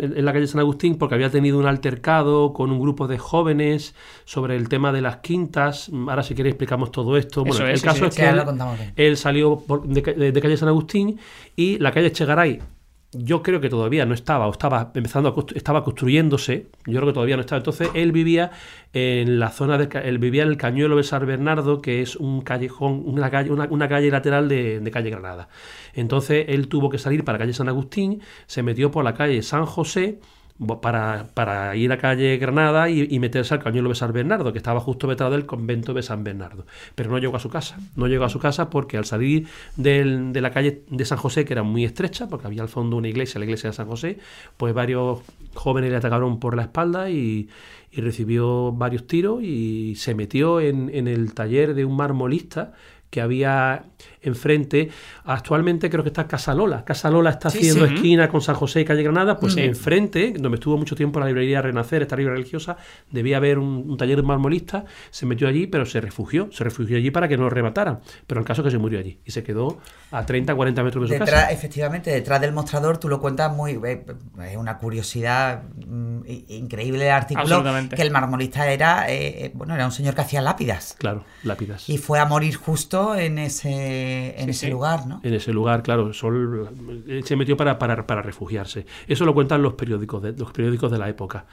en- 0.02 0.14
en 0.16 0.24
la 0.24 0.32
calle 0.32 0.46
San 0.48 0.58
Agustín 0.60 0.96
porque 0.98 1.14
había 1.14 1.30
tenido 1.30 1.58
un 1.58 1.66
altercado 1.66 2.52
con 2.52 2.70
un 2.72 2.80
grupo 2.80 3.06
de 3.06 3.18
jóvenes 3.18 3.94
sobre 4.24 4.56
el 4.56 4.68
tema 4.68 4.92
de 4.92 5.02
las 5.02 5.18
quintas. 5.18 5.88
Mm, 5.92 6.08
Ahora, 6.08 6.22
si 6.24 6.34
queréis, 6.34 6.54
explicamos 6.54 6.90
todo 6.90 7.16
esto. 7.16 7.42
Bueno, 7.44 7.54
Eso 7.56 7.66
el 7.66 7.78
sí, 7.78 7.84
caso 7.84 7.98
sí. 7.98 8.04
es 8.06 8.14
Sí, 8.14 8.20
que 8.22 8.28
él, 8.28 9.10
lo 9.10 9.16
salió 9.16 9.56
por- 9.66 9.86
de, 9.86 10.02
ca- 10.02 10.12
de 10.12 10.40
calle 10.40 10.56
San 10.56 10.68
Agustín 10.68 11.18
y 11.54 11.78
la 11.78 11.92
calle 11.92 12.08
Echegaray. 12.08 12.60
Yo 13.14 13.42
creo 13.42 13.60
que 13.60 13.68
todavía 13.68 14.06
no 14.06 14.14
estaba, 14.14 14.48
o 14.48 14.52
estaba 14.52 14.90
empezando 14.94 15.28
a 15.28 15.54
estaba 15.54 15.84
construyéndose. 15.84 16.68
Yo 16.86 16.94
creo 16.98 17.08
que 17.08 17.12
todavía 17.12 17.36
no 17.36 17.42
estaba. 17.42 17.58
Entonces 17.58 17.90
él 17.92 18.10
vivía 18.10 18.52
en 18.94 19.38
la 19.38 19.50
zona 19.50 19.76
de, 19.76 19.88
él 20.08 20.18
vivía 20.18 20.44
en 20.44 20.48
el 20.48 20.56
Cañuelo 20.56 20.96
de 20.96 21.02
San 21.02 21.26
Bernardo, 21.26 21.82
que 21.82 22.00
es 22.00 22.16
un 22.16 22.40
callejón, 22.40 23.02
una 23.04 23.30
calle, 23.30 23.50
una, 23.50 23.66
una 23.70 23.86
calle 23.86 24.10
lateral 24.10 24.48
de, 24.48 24.80
de 24.80 24.90
calle 24.90 25.10
Granada. 25.10 25.48
Entonces 25.92 26.46
él 26.48 26.68
tuvo 26.68 26.88
que 26.88 26.96
salir 26.96 27.22
para 27.22 27.38
calle 27.38 27.52
San 27.52 27.68
Agustín, 27.68 28.22
se 28.46 28.62
metió 28.62 28.90
por 28.90 29.04
la 29.04 29.12
calle 29.12 29.42
San 29.42 29.66
José 29.66 30.18
para, 30.80 31.26
para 31.34 31.74
ir 31.76 31.92
a 31.92 31.98
calle 31.98 32.36
Granada 32.36 32.88
y, 32.88 33.18
meterse 33.18 33.54
al 33.54 33.62
cañuelo 33.62 33.88
de 33.88 33.94
San 33.94 34.12
Bernardo, 34.12 34.52
que 34.52 34.58
estaba 34.58 34.80
justo 34.80 35.06
detrás 35.06 35.30
del 35.30 35.46
convento 35.46 35.94
de 35.94 36.02
San 36.02 36.24
Bernardo. 36.24 36.66
Pero 36.94 37.10
no 37.10 37.18
llegó 37.18 37.36
a 37.36 37.40
su 37.40 37.48
casa. 37.48 37.78
No 37.96 38.06
llegó 38.06 38.24
a 38.24 38.28
su 38.28 38.38
casa 38.38 38.70
porque 38.70 38.96
al 38.96 39.04
salir 39.04 39.48
de 39.76 40.40
la 40.40 40.50
calle 40.50 40.84
de 40.88 41.04
San 41.04 41.18
José, 41.18 41.44
que 41.44 41.52
era 41.52 41.62
muy 41.62 41.84
estrecha, 41.84 42.28
porque 42.28 42.46
había 42.46 42.62
al 42.62 42.68
fondo 42.68 42.96
una 42.96 43.08
iglesia, 43.08 43.38
la 43.38 43.44
iglesia 43.44 43.70
de 43.70 43.74
San 43.76 43.86
José, 43.88 44.18
pues 44.56 44.74
varios 44.74 45.20
jóvenes 45.54 45.90
le 45.90 45.96
atacaron 45.96 46.38
por 46.38 46.56
la 46.56 46.62
espalda 46.62 47.10
y, 47.10 47.48
y 47.90 48.00
recibió 48.00 48.72
varios 48.72 49.06
tiros 49.06 49.42
y 49.42 49.94
se 49.96 50.14
metió 50.14 50.60
en, 50.60 50.90
en 50.94 51.08
el 51.08 51.34
taller 51.34 51.74
de 51.74 51.84
un 51.84 51.96
marmolista 51.96 52.72
que 53.12 53.20
había 53.20 53.84
enfrente. 54.22 54.88
Actualmente 55.24 55.90
creo 55.90 56.02
que 56.02 56.08
está 56.08 56.26
Casalola. 56.26 56.82
Casalola 56.84 57.28
está 57.28 57.50
Sí, 57.50 57.58
haciendo 57.58 57.86
sí. 57.86 57.94
esquina 57.94 58.28
con 58.30 58.40
San 58.40 58.54
José 58.54 58.80
y 58.80 58.84
calle 58.86 59.02
Granada. 59.02 59.36
Pues 59.38 59.54
enfrente, 59.58 60.32
donde 60.38 60.56
estuvo 60.56 60.78
mucho 60.78 60.96
tiempo 60.96 61.20
la 61.20 61.26
librería 61.26 61.60
Renacer, 61.60 62.00
esta 62.02 62.16
librería 62.16 62.38
religiosa, 62.38 62.78
debía 63.10 63.36
haber 63.36 63.58
un, 63.58 63.84
un 63.86 63.96
taller 63.98 64.22
marmolista. 64.22 64.86
Se 65.10 65.26
metió 65.26 65.46
allí, 65.46 65.66
pero 65.66 65.84
se 65.84 66.00
refugió. 66.00 66.48
Se 66.52 66.64
refugió 66.64 66.96
allí 66.96 67.10
para 67.10 67.28
que 67.28 67.36
no 67.36 67.42
lo 67.44 67.50
remataran. 67.50 68.00
Pero 68.26 68.40
el 68.40 68.46
caso 68.46 68.62
es 68.62 68.66
que 68.66 68.70
se 68.70 68.78
murió 68.78 68.98
allí 68.98 69.20
y 69.26 69.30
se 69.30 69.42
quedó 69.44 69.78
a 70.10 70.24
30, 70.24 70.54
40 70.54 70.82
metros 70.82 71.02
de 71.10 71.16
su 71.18 71.20
Detrás, 71.24 71.42
casa. 71.42 71.52
efectivamente, 71.52 72.10
detrás 72.10 72.40
del 72.40 72.52
mostrador 72.52 72.96
tú 72.96 73.08
lo 73.10 73.20
cuentas 73.20 73.54
muy... 73.54 73.72
eh, 73.84 74.06
Es 74.50 74.56
una 74.56 74.78
curiosidad 74.78 75.64
mm, 75.86 76.20
increíble 76.48 77.04
el 77.08 77.12
artículo. 77.12 77.62
Que 77.94 78.00
el 78.00 78.10
marmolista 78.10 78.70
era, 78.72 79.10
eh, 79.10 79.44
eh, 79.46 79.50
bueno, 79.52 79.74
era 79.74 79.84
un 79.84 79.92
señor 79.92 80.14
que 80.14 80.22
hacía 80.22 80.40
lápidas. 80.40 80.96
Claro, 80.98 81.24
lápidas. 81.42 81.90
Y 81.90 81.98
fue 81.98 82.18
a 82.18 82.24
morir 82.24 82.54
justo 82.56 83.01
en 83.16 83.38
ese, 83.38 84.34
en 84.40 84.44
Sí, 84.46 84.50
ese 84.50 84.66
sí. 84.66 84.70
lugar, 84.70 85.06
¿no? 85.06 85.20
En 85.22 85.34
ese 85.34 85.52
lugar, 85.52 85.82
claro, 85.82 86.12
Sol 86.12 86.68
él 87.06 87.24
se 87.24 87.36
metió 87.36 87.56
para, 87.56 87.78
para, 87.78 88.06
para 88.06 88.22
refugiarse. 88.22 88.86
Eso 89.06 89.24
lo 89.24 89.34
cuentan 89.34 89.62
los 89.62 89.74
periódicos 89.74 90.22
de, 90.22 90.32
los 90.32 90.52
periódicos 90.52 90.90
de 90.90 90.98
la 90.98 91.08
época. 91.08 91.46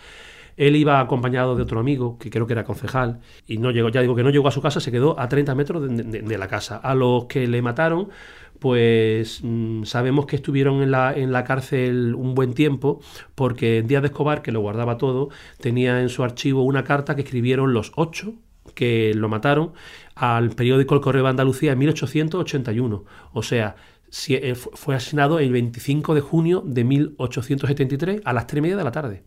Él 0.58 0.76
iba 0.76 1.00
acompañado 1.00 1.56
de 1.56 1.64
otro 1.64 1.80
amigo, 1.80 2.18
que 2.20 2.30
creo 2.30 2.46
que 2.48 2.54
era 2.54 2.66
concejal, 2.66 3.20
y 3.48 3.58
no 3.60 3.72
llegó, 3.72 3.90
ya 3.90 4.02
digo 4.02 4.16
que 4.16 4.24
no 4.24 4.30
llegó 4.30 4.48
a 4.50 4.52
su 4.52 4.62
casa, 4.62 4.80
se 4.82 4.92
quedó 4.92 5.20
a 5.20 5.30
30 5.30 5.56
metros 5.56 5.82
de, 5.88 6.04
de- 6.04 6.22
de 6.22 6.38
la 6.38 6.48
casa. 6.48 6.78
A 6.78 6.96
los 6.96 7.26
que 7.26 7.48
le 7.48 7.62
mataron, 7.62 8.10
pues 8.60 9.40
mm, 9.44 9.84
sabemos 9.84 10.26
que 10.26 10.36
estuvieron 10.36 10.82
en 10.84 10.92
la, 10.92 11.14
en 11.14 11.32
la 11.32 11.44
cárcel 11.46 12.14
un 12.16 12.36
buen 12.36 12.54
tiempo, 12.54 13.00
porque 13.36 13.82
Díaz 13.84 14.02
de 14.02 14.08
Escobar, 14.10 14.42
que 14.42 14.52
lo 14.52 14.60
guardaba 14.62 14.98
todo, 14.98 15.30
tenía 15.62 16.02
en 16.02 16.10
su 16.10 16.24
archivo 16.24 16.64
una 16.64 16.84
carta 16.84 17.16
que 17.16 17.22
escribieron 17.22 17.74
los 17.74 17.92
ocho 17.96 18.34
que 18.80 19.14
lo 19.14 19.28
mataron 19.30 19.74
al 20.16 20.50
periódico 20.52 20.96
El 20.96 21.02
Correo 21.02 21.24
de 21.24 21.30
Andalucía 21.30 21.74
en 21.74 21.80
1881. 21.80 23.04
O 23.34 23.44
sea, 23.44 23.76
eh, 24.30 24.56
fu- 24.56 24.72
fue 24.74 24.96
asesinado 24.96 25.38
el 25.40 25.52
25 25.52 26.16
de 26.16 26.22
junio 26.22 26.64
de 26.66 26.84
1873 26.84 28.22
a 28.26 28.34
las 28.34 28.48
3 28.48 28.58
y 28.60 28.62
media 28.62 28.78
de 28.78 28.84
la 28.84 28.92
tarde. 28.92 29.24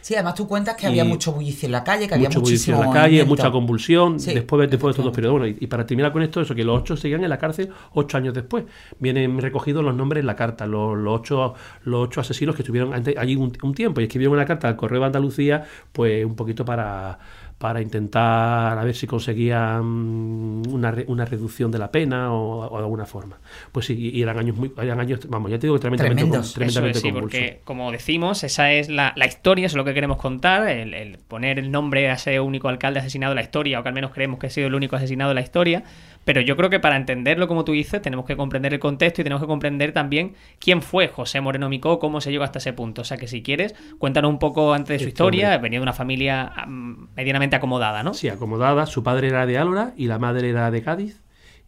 Sí, 0.00 0.14
además 0.14 0.34
tú 0.34 0.46
cuentas 0.46 0.76
que 0.76 0.84
Y 0.84 0.88
había 0.90 1.04
mucho 1.06 1.32
bullicio 1.32 1.64
en 1.64 1.72
la 1.72 1.82
calle, 1.82 2.06
que 2.06 2.12
había 2.14 2.28
Mucho 2.28 2.40
bullicio 2.42 2.74
muchísimo 2.74 2.82
en 2.82 2.88
la 2.88 2.92
calle, 2.92 3.16
movimiento. 3.24 3.30
mucha 3.30 3.50
convulsión, 3.50 4.20
Sí, 4.20 4.34
después, 4.34 4.60
de- 4.60 4.66
después 4.66 4.88
de 4.88 4.90
estos 5.00 5.04
dos 5.06 5.14
periodos. 5.14 5.38
Bueno, 5.38 5.56
y, 5.58 5.64
y 5.64 5.66
para 5.66 5.86
terminar 5.86 6.12
con 6.12 6.20
esto, 6.22 6.42
eso 6.42 6.54
que 6.54 6.62
los 6.62 6.78
ocho 6.78 6.94
seguían 6.94 7.24
en 7.24 7.30
la 7.30 7.38
cárcel 7.38 7.70
ocho 7.94 8.18
años 8.18 8.34
después. 8.34 8.64
Vienen 8.98 9.40
recogidos 9.40 9.82
los 9.82 9.94
nombres 9.94 10.20
en 10.20 10.26
la 10.26 10.36
carta, 10.36 10.66
los, 10.66 10.98
los 10.98 11.20
ocho, 11.20 11.54
los 11.84 12.04
ocho 12.08 12.20
asesinos 12.20 12.54
que 12.54 12.60
estuvieron 12.62 12.92
allí 12.92 13.36
un, 13.36 13.50
un 13.62 13.72
tiempo 13.74 14.02
y 14.02 14.04
escribieron 14.04 14.34
en 14.34 14.40
la 14.40 14.46
carta 14.46 14.68
al 14.68 14.76
Correo 14.76 15.00
de 15.00 15.06
Andalucía, 15.06 15.64
pues 15.92 16.22
un 16.26 16.34
poquito 16.36 16.66
para, 16.66 17.18
para 17.58 17.80
intentar 17.80 18.78
a 18.78 18.84
ver 18.84 18.94
si 18.94 19.06
conseguían 19.06 19.82
una, 19.82 20.94
una 21.06 21.24
reducción 21.24 21.70
de 21.70 21.78
la 21.78 21.90
pena 21.90 22.32
o, 22.32 22.66
o, 22.70 22.76
de 22.76 22.82
alguna 22.84 23.06
forma. 23.06 23.38
Pues 23.72 23.86
sí, 23.86 24.10
y 24.12 24.22
eran 24.22 24.38
años 24.38 24.56
muy, 24.56 24.72
eran 24.80 25.00
años, 25.00 25.20
vamos, 25.28 25.50
ya 25.50 25.58
te 25.58 25.66
digo, 25.66 25.78
tremendamente, 25.78 26.22
Tremendos. 26.22 26.52
tremendamente 26.54 26.98
Eso 26.98 27.08
es, 27.08 27.14
sí, 27.14 27.20
porque 27.20 27.60
como 27.64 27.90
decimos, 27.90 28.44
esa 28.44 28.72
es 28.72 28.88
la, 28.88 29.12
la 29.16 29.26
historia, 29.26 29.66
eso 29.66 29.74
es 29.74 29.78
lo 29.78 29.84
que 29.84 29.94
queremos 29.94 30.18
contar, 30.18 30.68
el, 30.68 30.94
el 30.94 31.18
poner 31.18 31.58
el 31.58 31.70
nombre 31.70 32.10
a 32.10 32.14
ese 32.14 32.38
único 32.40 32.68
alcalde 32.68 33.00
asesinado 33.00 33.30
de 33.32 33.36
la 33.36 33.42
historia, 33.42 33.80
o 33.80 33.82
que 33.82 33.88
al 33.88 33.94
menos 33.94 34.10
creemos 34.12 34.38
que 34.38 34.48
ha 34.48 34.50
sido 34.50 34.66
el 34.66 34.74
único 34.74 34.96
asesinado 34.96 35.30
de 35.30 35.34
la 35.34 35.40
historia, 35.40 35.84
pero 36.24 36.40
yo 36.40 36.56
creo 36.56 36.70
que 36.70 36.80
para 36.80 36.96
entenderlo, 36.96 37.48
como 37.48 37.64
tú 37.64 37.72
dices, 37.72 38.00
tenemos 38.00 38.24
que 38.24 38.36
comprender 38.36 38.72
el 38.72 38.80
contexto 38.80 39.20
y 39.20 39.24
tenemos 39.24 39.42
que 39.42 39.46
comprender 39.46 39.92
también 39.92 40.34
quién 40.58 40.80
fue 40.82 41.08
José 41.08 41.40
Moreno 41.42 41.68
Micó, 41.68 41.98
cómo 41.98 42.20
se 42.22 42.30
llegó 42.30 42.44
hasta 42.44 42.58
ese 42.58 42.72
punto. 42.72 43.02
O 43.02 43.04
sea 43.04 43.18
que 43.18 43.28
si 43.28 43.42
quieres, 43.42 43.74
cuéntanos 43.98 44.30
un 44.30 44.38
poco 44.38 44.72
antes 44.72 44.88
de 44.88 44.98
su 44.98 45.02
Este 45.04 45.08
historia, 45.10 45.48
hombre. 45.48 45.62
venía 45.62 45.78
de 45.80 45.82
una 45.82 45.92
familia 45.92 46.50
mm, 46.66 47.08
acomodada, 47.52 48.02
¿no? 48.02 48.14
Sí, 48.14 48.28
acomodada. 48.28 48.86
Su 48.86 49.02
padre 49.02 49.28
era 49.28 49.46
de 49.46 49.58
Álora 49.58 49.92
y 49.96 50.06
la 50.06 50.18
madre 50.18 50.48
era 50.50 50.70
de 50.70 50.82
Cádiz. 50.82 51.20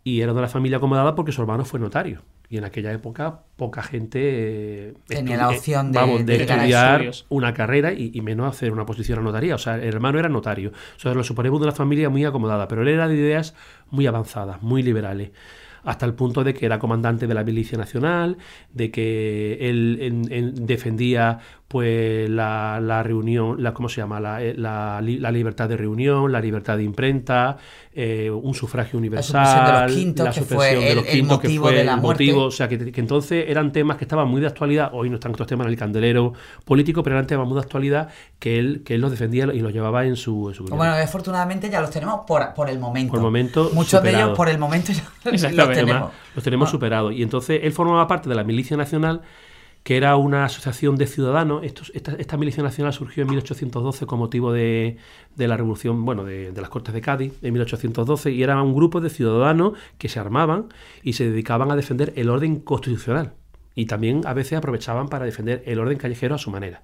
Y 0.05 0.21
era 0.21 0.33
de 0.33 0.39
una 0.39 0.49
familia 0.49 0.77
acomodada 0.79 1.15
porque 1.17 1.33
su 1.33 1.41
hermano 1.43 1.65
fue 1.65 1.81
notario. 1.81 2.23
Y 2.49 2.59
en 2.59 2.65
aquella 2.65 2.93
época 2.93 3.41
poca 3.57 3.83
gente 3.83 4.21
eh, 4.23 4.95
Tenía 5.09 5.37
la 5.37 5.53
eh, 5.53 5.57
opción 5.57 5.91
de- 5.91 5.99
vamos, 5.99 6.25
de, 6.25 6.39
de 6.39 6.47
ganar 6.47 7.03
estudiar 7.03 7.25
una 7.29 7.53
carrera 7.53 7.93
y, 7.93 8.13
y 8.15 8.21
menos 8.21 8.49
hacer 8.49 8.71
una 8.71 8.87
posición 8.87 9.19
a 9.19 9.23
notaría. 9.23 9.57
O 9.57 9.59
sea, 9.59 9.75
el 9.77 9.83
hermano 9.89 10.21
era 10.21 10.29
notario. 10.29 10.71
O 10.97 11.01
sea, 11.01 11.13
lo 11.13 11.25
suponemos 11.25 11.59
de 11.61 11.67
una 11.67 11.75
familia 11.75 12.09
muy 12.09 12.25
acomodada, 12.25 12.69
pero 12.69 12.83
él 12.83 12.89
era 12.89 13.09
de 13.09 13.17
ideas 13.17 13.55
muy 13.91 14.07
avanzadas, 14.07 14.63
muy 14.63 14.85
liberales. 14.85 15.33
Hasta 15.83 16.07
el 16.07 16.15
punto 16.15 16.43
de 16.45 16.55
que 16.55 16.67
era 16.67 16.79
comandante 16.79 17.27
de 17.29 17.35
la 17.35 17.43
milicia 17.45 17.77
nacional, 17.79 18.39
de 18.73 18.91
que 18.93 19.59
él, 19.69 19.99
en- 20.01 20.33
en- 20.33 20.67
defendía 20.67 21.39
pues 21.69 22.31
la, 22.31 22.79
la 22.81 23.03
reunión, 23.03 23.61
la, 23.61 23.75
¿cómo 23.75 23.89
se 23.89 24.01
llama? 24.01 24.21
La, 24.21 24.41
eh, 24.43 24.55
la 24.57 25.01
li- 25.01 25.19
la 25.19 25.33
libertad 25.33 25.69
de 25.69 25.77
reunión, 25.77 26.31
la 26.31 26.41
libertad 26.41 26.77
de 26.77 26.85
imprenta, 26.85 27.57
eh, 27.93 28.31
un 28.31 28.55
sufragio 28.55 28.99
universal, 28.99 29.45
supresión 29.47 29.67
de 29.67 29.83
los 29.83 29.93
quintos, 29.93 30.25
la 30.27 30.31
que 30.33 30.41
fue 30.43 30.49
supresión 30.71 30.81
de 30.81 30.89
el- 30.91 30.97
los 30.97 31.07
el 31.07 31.13
quintos, 31.13 31.39
que 31.41 31.49
motivo 31.49 31.65
fue 31.65 31.75
de 31.75 31.85
la 31.85 31.95
el 31.95 32.01
muerte. 32.01 32.25
motivo, 32.25 32.45
o 32.45 32.51
sea, 32.53 32.69
que, 32.69 32.93
que 32.93 33.01
entonces 33.01 33.47
eran 33.49 33.73
temas 33.73 33.97
que 33.97 34.05
estaban 34.05 34.29
muy 34.29 34.41
de 34.41 34.47
actualidad, 34.47 34.91
hoy 34.93 35.09
no 35.11 35.17
están 35.17 35.33
estos 35.33 35.47
temas 35.49 35.67
en 35.67 35.73
el 35.73 35.79
candelero 35.79 36.35
político, 36.65 37.03
pero 37.03 37.17
eran 37.17 37.27
temas 37.27 37.47
muy 37.49 37.57
de 37.57 37.63
actualidad 37.63 38.11
que 38.39 38.59
él, 38.61 38.83
que 38.85 38.95
él 38.95 39.01
los 39.01 39.11
defendía 39.11 39.47
y 39.53 39.59
los 39.59 39.73
llevaba 39.73 40.05
en 40.07 40.15
su, 40.15 40.49
en 40.51 40.55
su 40.55 40.65
Bueno, 40.67 40.95
afortunadamente 40.95 41.69
ya 41.69 41.81
los 41.81 41.91
tenemos 41.91 42.21
por, 42.27 42.55
por 42.55 42.71
el 42.71 42.79
momento. 42.79 43.11
Por 43.11 43.19
el 43.19 43.25
momento, 43.25 43.71
Muchos 43.75 44.01
de 44.05 44.11
ellos 44.11 44.37
por 44.37 44.49
el 44.49 44.59
momento 44.59 44.93
ya 44.93 45.03
los 45.33 45.43
tenemos. 45.43 45.69
Además, 45.69 46.05
los 46.35 46.45
tenemos 46.45 46.69
Ah. 46.69 46.71
superados. 46.71 47.13
Y 47.13 47.23
entonces 47.25 47.61
él 47.65 47.73
formaba 47.73 48.07
parte 48.07 48.29
de 48.29 48.35
la 48.37 48.45
Milicia 48.45 48.77
Nacional, 48.77 49.23
que 49.87 49.97
era 49.97 50.17
una 50.17 50.47
asociación 50.47 50.97
de 50.97 51.07
ciudadanos. 51.07 51.63
Esta, 51.63 52.37
Milicia 52.37 52.61
Nacional 52.61 52.93
surgió 52.93 53.23
en 53.23 53.29
1812 53.29 54.05
con 54.07 54.19
motivo 54.19 54.53
de, 54.53 54.97
la 55.37 55.57
revolución, 55.57 56.05
bueno, 56.05 56.25
de, 56.25 56.51
de 56.51 56.61
las 56.61 56.71
Cortes 56.71 56.93
de 56.93 57.01
Cádiz 57.01 57.35
en 57.41 57.53
1812, 57.53 58.33
y 58.33 58.43
era 58.43 58.61
un 58.61 58.75
grupo 58.75 59.01
de 59.01 59.11
ciudadanos 59.11 59.75
que 59.97 60.09
se 60.09 60.19
armaban 60.19 60.71
y 61.05 61.13
se 61.13 61.31
dedicaban 61.31 61.71
a 61.71 61.77
defender 61.77 62.13
el 62.17 62.31
orden 62.31 62.59
constitucional. 62.59 63.35
Y 63.77 63.87
también 63.87 64.23
a 64.25 64.35
veces 64.35 64.59
aprovechaban 64.59 65.09
para 65.09 65.25
defender 65.25 65.63
el 65.67 65.79
orden 65.79 65.99
callejero 65.99 66.35
a 66.35 66.39
su 66.39 66.51
manera. 66.51 66.83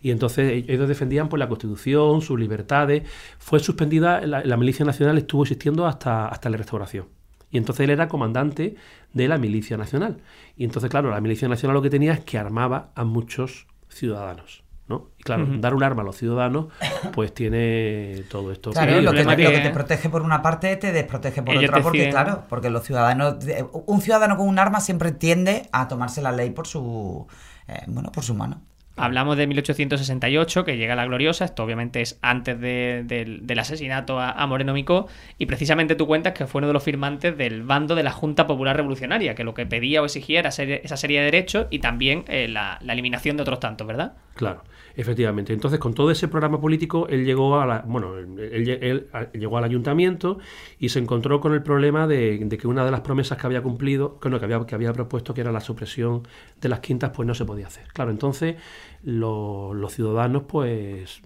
Y 0.00 0.12
entonces 0.12 0.52
e- 0.52 0.72
ellos 0.72 0.86
defendían 0.86 1.28
pues, 1.28 1.40
la 1.40 1.48
Constitución, 1.48 2.22
sus 2.22 2.38
libertades. 2.38 3.02
Fue 3.40 3.58
suspendida, 3.58 4.24
la, 4.24 4.44
la 4.44 4.56
Milicia 4.56 4.84
Nacional 4.84 5.18
estuvo 5.18 5.42
existiendo 5.42 5.88
hasta, 5.88 6.28
hasta 6.28 6.50
la 6.50 6.56
restauración. 6.56 7.06
Y 7.54 7.58
entonces 7.58 7.84
él 7.84 7.90
era 7.90 8.08
comandante 8.08 8.74
de 9.12 9.28
la 9.28 9.38
Milicia 9.38 9.76
Nacional. 9.76 10.18
Y 10.56 10.64
entonces, 10.64 10.90
claro, 10.90 11.10
la 11.10 11.20
Milicia 11.20 11.48
Nacional 11.48 11.74
lo 11.74 11.82
que 11.82 11.88
tenía 11.90 12.12
es 12.12 12.20
que 12.20 12.36
armaba 12.36 12.90
a 12.94 13.04
muchos 13.04 13.66
ciudadanos. 13.88 14.62
¿no? 14.86 15.08
Y 15.18 15.22
claro, 15.22 15.46
dar 15.60 15.72
un 15.74 15.82
arma 15.82 16.02
a 16.02 16.04
los 16.04 16.16
ciudadanos, 16.16 16.66
pues 17.14 17.32
tiene 17.32 18.22
todo 18.30 18.52
esto. 18.52 18.70
Claro, 18.72 19.00
lo, 19.00 19.12
que, 19.12 19.24
lo 19.24 19.30
que- 19.30 19.36
que 19.52 19.60
te 19.60 19.70
protege 19.70 20.10
por 20.10 20.20
una 20.20 20.42
parte 20.42 20.76
te 20.76 20.92
desprotege 20.92 21.42
por 21.42 21.54
Ellos 21.54 21.70
otra, 21.70 21.82
porque 21.82 21.98
deciden- 22.00 22.10
claro, 22.10 22.42
porque 22.50 22.68
los 22.68 22.82
ciudadanos, 22.84 23.36
un 23.86 24.00
ciudadano 24.02 24.36
con 24.36 24.46
un 24.46 24.58
arma 24.58 24.80
siempre 24.80 25.12
tiende 25.12 25.70
a 25.72 25.88
tomarse 25.88 26.20
la 26.20 26.32
ley 26.32 26.50
por 26.50 26.66
su, 26.66 27.26
eh, 27.66 27.80
bueno, 27.86 28.12
por 28.12 28.24
su 28.24 28.34
mano. 28.34 28.60
Hablamos 28.96 29.36
de 29.36 29.46
1868, 29.48 30.64
que 30.64 30.76
llega 30.76 30.94
la 30.94 31.04
gloriosa, 31.04 31.44
esto 31.44 31.64
obviamente 31.64 32.00
es 32.00 32.18
antes 32.22 32.60
de- 32.60 33.02
del, 33.04 33.46
del 33.46 33.58
asesinato 33.58 34.20
a, 34.20 34.30
a 34.30 34.46
Moreno 34.46 34.72
Micó, 34.72 35.08
y 35.36 35.46
precisamente 35.46 35.94
tú 35.96 36.06
cuentas 36.06 36.32
que 36.34 36.46
fue 36.46 36.60
uno 36.60 36.68
de 36.68 36.74
los 36.74 36.82
firmantes 36.84 37.36
del 37.36 37.62
bando 37.64 37.94
de 37.96 38.04
la 38.04 38.12
Junta 38.12 38.46
Popular 38.46 38.76
Revolucionaria, 38.76 39.34
que 39.34 39.42
lo 39.44 39.52
que 39.54 39.66
pedía 39.66 40.00
o 40.00 40.04
exigía 40.04 40.38
era 40.38 40.50
serie- 40.52 40.80
esa 40.84 40.96
serie 40.96 41.18
de 41.18 41.24
derechos 41.24 41.66
y 41.70 41.80
también 41.80 42.24
eh, 42.28 42.46
la, 42.48 42.78
la 42.82 42.92
eliminación 42.92 43.36
de 43.36 43.42
otros 43.42 43.58
tantos, 43.60 43.84
¿verdad? 43.86 44.12
Claro, 44.36 44.62
efectivamente. 44.96 45.52
Entonces, 45.52 45.78
con 45.80 45.94
todo 45.94 46.10
ese 46.10 46.26
programa 46.28 46.60
político, 46.60 47.06
él 47.08 47.24
llegó 47.24 47.60
a 47.60 47.66
la, 47.66 47.82
bueno, 47.86 48.16
él, 48.18 48.38
él- 48.38 48.78
él 48.80 49.08
llegó 49.32 49.58
al 49.58 49.64
ayuntamiento 49.64 50.38
y 50.78 50.88
se 50.88 50.98
encontró 51.00 51.40
con 51.40 51.52
el 51.54 51.62
problema 51.62 52.06
de, 52.06 52.38
de 52.38 52.58
que 52.58 52.66
una 52.68 52.84
de 52.84 52.90
las 52.90 53.00
promesas 53.00 53.38
que 53.38 53.46
había 53.46 53.62
cumplido, 53.62 54.18
que, 54.20 54.28
no, 54.30 54.38
que 54.38 54.44
había, 54.44 54.64
que 54.66 54.74
había 54.74 54.92
propuesto, 54.92 55.34
que 55.34 55.40
era 55.40 55.52
la 55.52 55.60
supresión 55.60 56.26
de 56.60 56.68
las 56.68 56.80
quintas, 56.80 57.10
pues 57.14 57.26
no 57.26 57.34
se 57.34 57.44
podía 57.44 57.66
hacer. 57.68 57.86
Claro, 57.92 58.10
entonces 58.10 58.56
lo- 59.04 59.74
los 59.74 59.92
ciudadanos, 59.92 60.44
pues, 60.48 61.20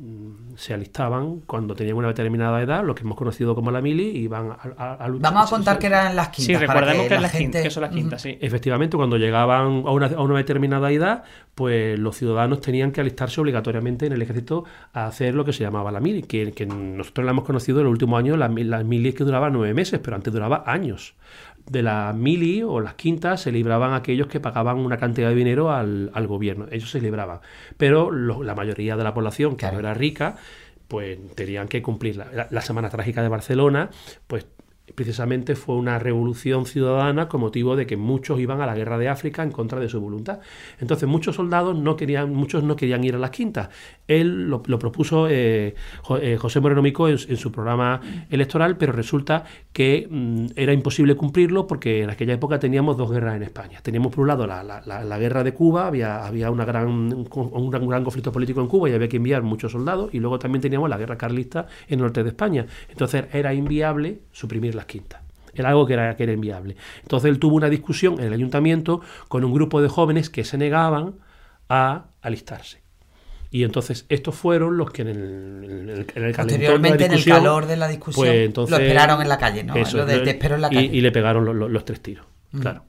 se 0.56 0.74
alistaban 0.74 1.40
cuando 1.46 1.74
tenían 1.76 1.96
una 1.96 2.08
determinada 2.08 2.60
edad, 2.60 2.84
lo 2.84 2.94
que 2.94 3.02
hemos 3.02 3.16
conocido 3.16 3.54
como 3.54 3.70
la 3.70 3.80
mili, 3.80 4.08
y 4.10 4.18
iban 4.24 4.50
a, 4.50 4.58
a- 4.76 4.94
a 4.94 5.08
luchar. 5.08 5.32
Vamos 5.32 5.46
a 5.46 5.54
contar 5.54 5.78
que 5.78 5.86
eran 5.86 6.16
las 6.16 6.28
Sí, 6.34 6.46
quintas. 6.48 6.64
para 6.64 6.80
recordemos 6.80 7.06
que, 7.08 7.14
la 7.14 7.20
las 7.20 7.30
gente- 7.32 7.62
que 7.62 7.70
son 7.70 7.82
las 7.82 7.90
quintas, 7.92 8.20
sí. 8.22 8.36
Efectivamente, 8.40 8.96
cuando 8.96 9.16
llegaban 9.16 9.84
a 9.86 9.90
una, 9.92 10.06
a 10.06 10.20
una 10.22 10.36
determinada 10.36 10.90
edad, 10.90 11.22
pues 11.54 11.98
los 11.98 12.16
ciudadanos 12.16 12.60
tenían 12.60 12.90
que 12.90 13.00
alistarse 13.00 13.40
obligatoriamente 13.40 14.06
en 14.06 14.12
el 14.12 14.22
ejército 14.22 14.64
a 14.92 15.06
hacer 15.06 15.34
lo 15.34 15.44
que 15.44 15.52
se 15.52 15.62
llamaba 15.62 15.92
la 15.92 16.00
mili, 16.00 16.22
que, 16.24 16.52
que 16.52 16.66
nosotros 16.66 17.24
la 17.24 17.30
hemos 17.30 17.44
conocido 17.44 17.78
en 17.78 17.84
los 17.84 17.92
últimos 17.92 18.18
años, 18.18 18.36
la, 18.38 18.48
mi- 18.48 18.64
la 18.64 18.82
mili 18.82 19.10
es 19.10 19.14
que 19.14 19.22
duraba 19.24 19.50
nueve 19.50 19.72
meses, 19.74 20.00
pero 20.02 20.16
antes 20.16 20.32
duraba 20.32 20.64
años. 20.66 21.14
De 21.70 21.82
la 21.82 22.12
mili 22.14 22.62
o 22.62 22.80
las 22.80 22.94
quintas 22.94 23.40
se 23.42 23.52
libraban 23.52 23.92
aquellos 23.94 24.26
que 24.28 24.40
pagaban 24.40 24.78
una 24.78 24.96
cantidad 24.96 25.28
de 25.28 25.34
dinero 25.34 25.70
al, 25.70 26.10
al 26.14 26.26
gobierno, 26.26 26.66
ellos 26.70 26.90
se 26.90 27.00
libraban. 27.00 27.40
Pero 27.76 28.10
lo- 28.10 28.42
la 28.42 28.54
mayoría 28.54 28.96
de 28.96 29.04
la 29.04 29.12
población, 29.14 29.52
que 29.52 29.58
Claro. 29.66 29.74
no 29.74 29.80
era 29.80 29.94
rica, 29.94 30.36
pues 30.88 31.18
tenían 31.34 31.68
que 31.68 31.82
cumplirla. 31.82 32.28
La, 32.32 32.48
la 32.50 32.60
Semana 32.62 32.88
Trágica 32.88 33.22
de 33.22 33.28
Barcelona, 33.28 33.90
pues 34.26 34.46
precisamente 34.94 35.54
fue 35.54 35.76
una 35.76 35.98
revolución 35.98 36.66
ciudadana 36.66 37.28
con 37.28 37.40
motivo 37.40 37.76
de 37.76 37.86
que 37.86 37.96
muchos 37.96 38.40
iban 38.40 38.60
a 38.60 38.66
la 38.66 38.74
guerra 38.74 38.98
de 38.98 39.08
África 39.08 39.42
en 39.42 39.50
contra 39.50 39.80
de 39.80 39.88
su 39.88 40.00
voluntad. 40.00 40.40
Entonces 40.80 41.08
muchos 41.08 41.36
soldados 41.36 41.76
no 41.76 41.96
querían, 41.96 42.32
muchos 42.32 42.62
no 42.62 42.76
querían 42.76 43.04
ir 43.04 43.14
a 43.14 43.18
las 43.18 43.30
quintas. 43.30 43.68
Él 44.06 44.48
lo, 44.48 44.62
propuso 44.62 45.28
eh, 45.28 45.74
eh, 46.20 46.36
José 46.38 46.60
Moreno 46.60 46.82
Mico 46.82 47.08
en, 47.08 47.18
su 47.18 47.52
programa 47.52 48.00
electoral, 48.30 48.76
pero 48.76 48.92
resulta 48.92 49.44
que 49.72 50.08
mm, 50.10 50.46
era 50.56 50.72
imposible 50.72 51.14
cumplirlo 51.14 51.66
porque 51.66 52.02
en 52.02 52.10
aquella 52.10 52.34
época 52.34 52.58
teníamos 52.58 52.96
dos 52.96 53.10
guerras 53.10 53.36
en 53.36 53.42
España. 53.42 53.80
Teníamos 53.82 54.12
por 54.12 54.22
un 54.22 54.28
lado 54.28 54.46
la, 54.46 55.18
guerra 55.18 55.44
de 55.44 55.52
Cuba, 55.52 55.86
había, 55.86 56.26
había 56.26 56.50
un 56.50 56.58
gran, 56.58 56.88
un 56.88 57.70
gran 57.70 58.04
conflicto 58.04 58.32
político 58.32 58.60
en 58.60 58.68
Cuba 58.68 58.88
y 58.88 58.92
había 58.92 59.08
que 59.08 59.16
enviar 59.16 59.42
muchos 59.42 59.72
soldados, 59.72 60.14
y 60.14 60.20
luego 60.20 60.38
también 60.38 60.62
teníamos 60.62 60.88
la 60.88 60.96
guerra 60.96 61.18
carlista 61.18 61.66
en 61.88 61.98
el 61.98 62.04
norte 62.04 62.22
de 62.22 62.30
España. 62.30 62.66
Entonces 62.88 63.24
era 63.32 63.52
inviable 63.52 64.20
suprimir 64.32 64.74
las 64.78 64.86
quintas. 64.86 65.20
Era 65.54 65.70
algo 65.70 65.86
que 65.86 65.92
era, 65.94 66.16
que 66.16 66.22
era 66.22 66.32
inviable. 66.32 66.76
Entonces 67.02 67.28
él 67.30 67.38
tuvo 67.38 67.56
una 67.56 67.68
discusión 67.68 68.18
en 68.20 68.26
el 68.26 68.32
ayuntamiento 68.32 69.00
con 69.28 69.44
un 69.44 69.52
grupo 69.52 69.82
de 69.82 69.88
jóvenes 69.88 70.30
que 70.30 70.44
se 70.44 70.56
negaban 70.56 71.14
a 71.68 72.06
alistarse. 72.22 72.80
Y 73.50 73.64
entonces 73.64 74.04
estos 74.10 74.34
fueron 74.34 74.76
los 74.76 74.90
que 74.90 75.02
en 75.02 75.08
el, 75.08 76.06
en 76.14 76.24
el, 76.24 76.34
Posteriormente, 76.34 77.04
en 77.06 77.10
el 77.12 77.16
discusión, 77.16 77.38
calor 77.38 77.66
de 77.66 77.76
la 77.76 77.88
discusión, 77.88 78.26
pues, 78.26 78.38
entonces- 78.46 78.70
lo 78.78 78.82
esperaron 78.84 79.22
en 79.22 79.28
la 79.28 79.38
calle, 79.38 79.64
¿no? 79.64 79.74
Eso, 79.74 79.96
lo 79.96 80.06
de 80.06 80.18
te 80.20 80.30
espero 80.30 80.56
en 80.56 80.60
la 80.62 80.68
y- 80.70 80.74
calle. 80.74 80.86
Y, 80.92 81.00
le 81.00 81.10
pegaron 81.10 81.44
lo- 81.44 81.54
lo- 81.54 81.68
los 81.68 81.84
tres 81.84 82.00
tiros. 82.02 82.26
Mm. 82.52 82.60
Claro. 82.60 82.84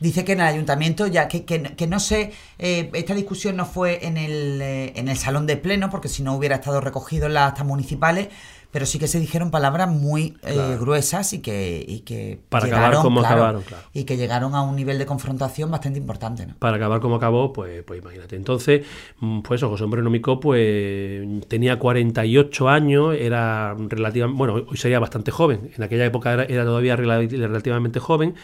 Dice 0.00 0.24
que 0.24 0.32
en 0.32 0.40
el 0.40 0.46
ayuntamiento 0.46 1.06
ya 1.08 1.28
que, 1.28 1.44
que, 1.44 1.62
que 1.62 1.86
no 1.86 1.98
sé, 2.00 2.32
eh, 2.58 2.90
esta 2.94 3.14
discusión 3.14 3.56
no 3.56 3.64
fue 3.66 4.06
en 4.06 4.16
el, 4.16 4.60
eh, 4.62 4.92
en 4.96 5.08
el 5.08 5.16
salón 5.16 5.46
de 5.46 5.56
pleno, 5.56 5.90
porque 5.90 6.08
si 6.08 6.22
no 6.22 6.34
hubiera 6.34 6.56
estado 6.56 6.80
recogido 6.80 7.26
en 7.26 7.34
las 7.34 7.48
actas 7.50 7.66
municipales, 7.66 8.28
pero 8.74 8.86
sí 8.86 8.98
que 8.98 9.06
se 9.06 9.20
dijeron 9.20 9.52
palabras 9.52 9.88
muy 9.88 10.36
eh, 10.42 10.76
gruesas 10.80 11.32
y 11.32 11.38
que, 11.38 11.84
y 11.86 12.00
que 12.00 12.40
Para 12.48 12.66
acabar 12.66 12.96
como 12.96 13.20
acabaron, 13.20 13.62
claro. 13.62 13.84
y 13.92 14.02
que 14.02 14.16
llegaron 14.16 14.56
a 14.56 14.62
un 14.62 14.74
nivel 14.74 14.98
de 14.98 15.06
confrontación 15.06 15.70
bastante 15.70 16.00
importante, 16.00 16.44
¿no? 16.44 16.54
Para 16.58 16.76
acabar 16.76 17.00
como 17.00 17.14
acabó, 17.14 17.52
pues, 17.52 17.84
pues 17.84 18.02
imagínate. 18.02 18.34
Entonces, 18.34 18.84
mm, 19.20 19.42
pues 19.42 19.62
José 19.62 19.86
Moreno 19.86 20.10
Micó, 20.10 20.40
pues 20.40 21.46
tenía 21.46 21.78
48 21.78 22.68
años, 22.68 23.14
era 23.16 23.76
relativamente, 23.78 24.36
bueno, 24.38 24.54
hoy 24.68 24.76
sería 24.76 24.98
bastante 24.98 25.30
joven, 25.30 25.70
en 25.76 25.82
aquella 25.84 26.04
época 26.04 26.32
era, 26.32 26.42
era 26.44 26.64
todavía 26.64 26.96
rela- 26.96 27.28
relativamente 27.30 28.00
joven 28.00 28.34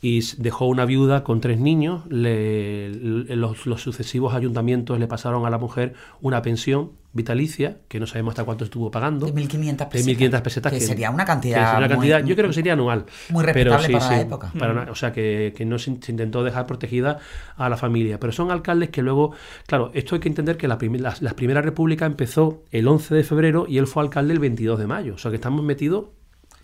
y 0.00 0.20
dejó 0.38 0.66
una 0.66 0.84
viuda 0.84 1.24
con 1.24 1.40
tres 1.40 1.58
niños, 1.58 2.02
le- 2.08 2.90
le- 2.90 3.34
los, 3.34 3.66
los 3.66 3.82
sucesivos 3.82 4.34
ayuntamientos 4.34 5.00
le 5.00 5.08
pasaron 5.08 5.46
a 5.46 5.50
la 5.50 5.58
mujer 5.58 5.94
una 6.20 6.42
pensión 6.42 6.92
vitalicia, 7.12 7.78
que 7.88 7.98
no 7.98 8.06
sabemos 8.06 8.32
hasta 8.32 8.44
cuánto 8.44 8.64
estuvo 8.64 8.90
pagando. 8.90 9.26
De 9.26 9.32
1.500 9.34 9.88
pesetas. 9.88 10.06
De 10.06 10.16
1.500 10.30 10.42
pesetas. 10.42 10.72
Que, 10.72 10.78
que- 10.78 10.84
sería 10.86 11.10
una 11.10 11.24
que 11.24 11.28
cantidad. 11.28 11.54
sería 11.56 11.70
una 11.78 11.86
muy- 11.86 11.88
cantidad- 12.08 12.24
yo 12.24 12.36
creo 12.36 12.48
que 12.48 12.54
sería 12.54 12.72
anual. 12.74 13.04
muy 13.30 13.44
pero 13.44 13.72
respetable 13.76 13.86
sí, 13.86 13.92
para 13.92 14.04
la 14.10 14.14
sí, 14.16 14.20
época. 14.22 14.52
para 14.58 14.72
una- 14.72 14.90
o 14.90 14.94
sea, 14.94 15.12
que, 15.12 15.52
que 15.56 15.64
no 15.64 15.78
se, 15.78 15.96
se 16.00 16.12
intentó 16.12 16.44
dejar 16.44 16.66
protegida 16.66 17.18
a 17.56 17.68
la 17.68 17.76
familia. 17.76 18.20
Pero 18.20 18.32
son 18.32 18.50
alcaldes 18.50 18.90
que 18.90 19.02
luego, 19.02 19.32
claro, 19.66 19.90
esto 19.94 20.14
hay 20.14 20.20
que 20.20 20.28
entender 20.28 20.56
que 20.56 20.68
la, 20.68 20.78
prim- 20.78 20.96
la, 21.00 21.14
la 21.20 21.34
Primera 21.34 21.60
República 21.62 22.06
empezó 22.06 22.62
el 22.70 22.86
11 22.86 23.14
de 23.14 23.24
febrero 23.24 23.66
y 23.68 23.78
él 23.78 23.86
fue 23.88 24.02
alcalde 24.04 24.32
el 24.32 24.38
22 24.38 24.78
de 24.78 24.86
mayo. 24.86 25.14
O 25.14 25.18
sea, 25.18 25.30
que 25.30 25.36
estamos 25.36 25.64
metidos 25.64 26.06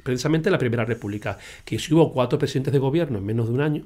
precisamente 0.04 0.48
en 0.48 0.52
la 0.52 0.58
Primera 0.58 0.84
República. 0.84 1.38
Que 1.64 1.78
si 1.80 1.92
hubo 1.92 2.12
cuatro 2.12 2.38
presidentes 2.38 2.72
de 2.72 2.78
gobierno 2.78 3.18
en 3.18 3.24
menos 3.26 3.48
de 3.48 3.54
un 3.54 3.60
año, 3.62 3.84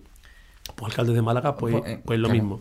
pues 0.76 0.90
alcaldes 0.90 1.14
de 1.14 1.22
Málaga, 1.22 1.56
pues, 1.56 1.74
Pues, 1.74 1.90
eh, 1.90 2.00
pues 2.04 2.18
lo 2.18 2.28
claro. 2.28 2.42
mismo. 2.42 2.56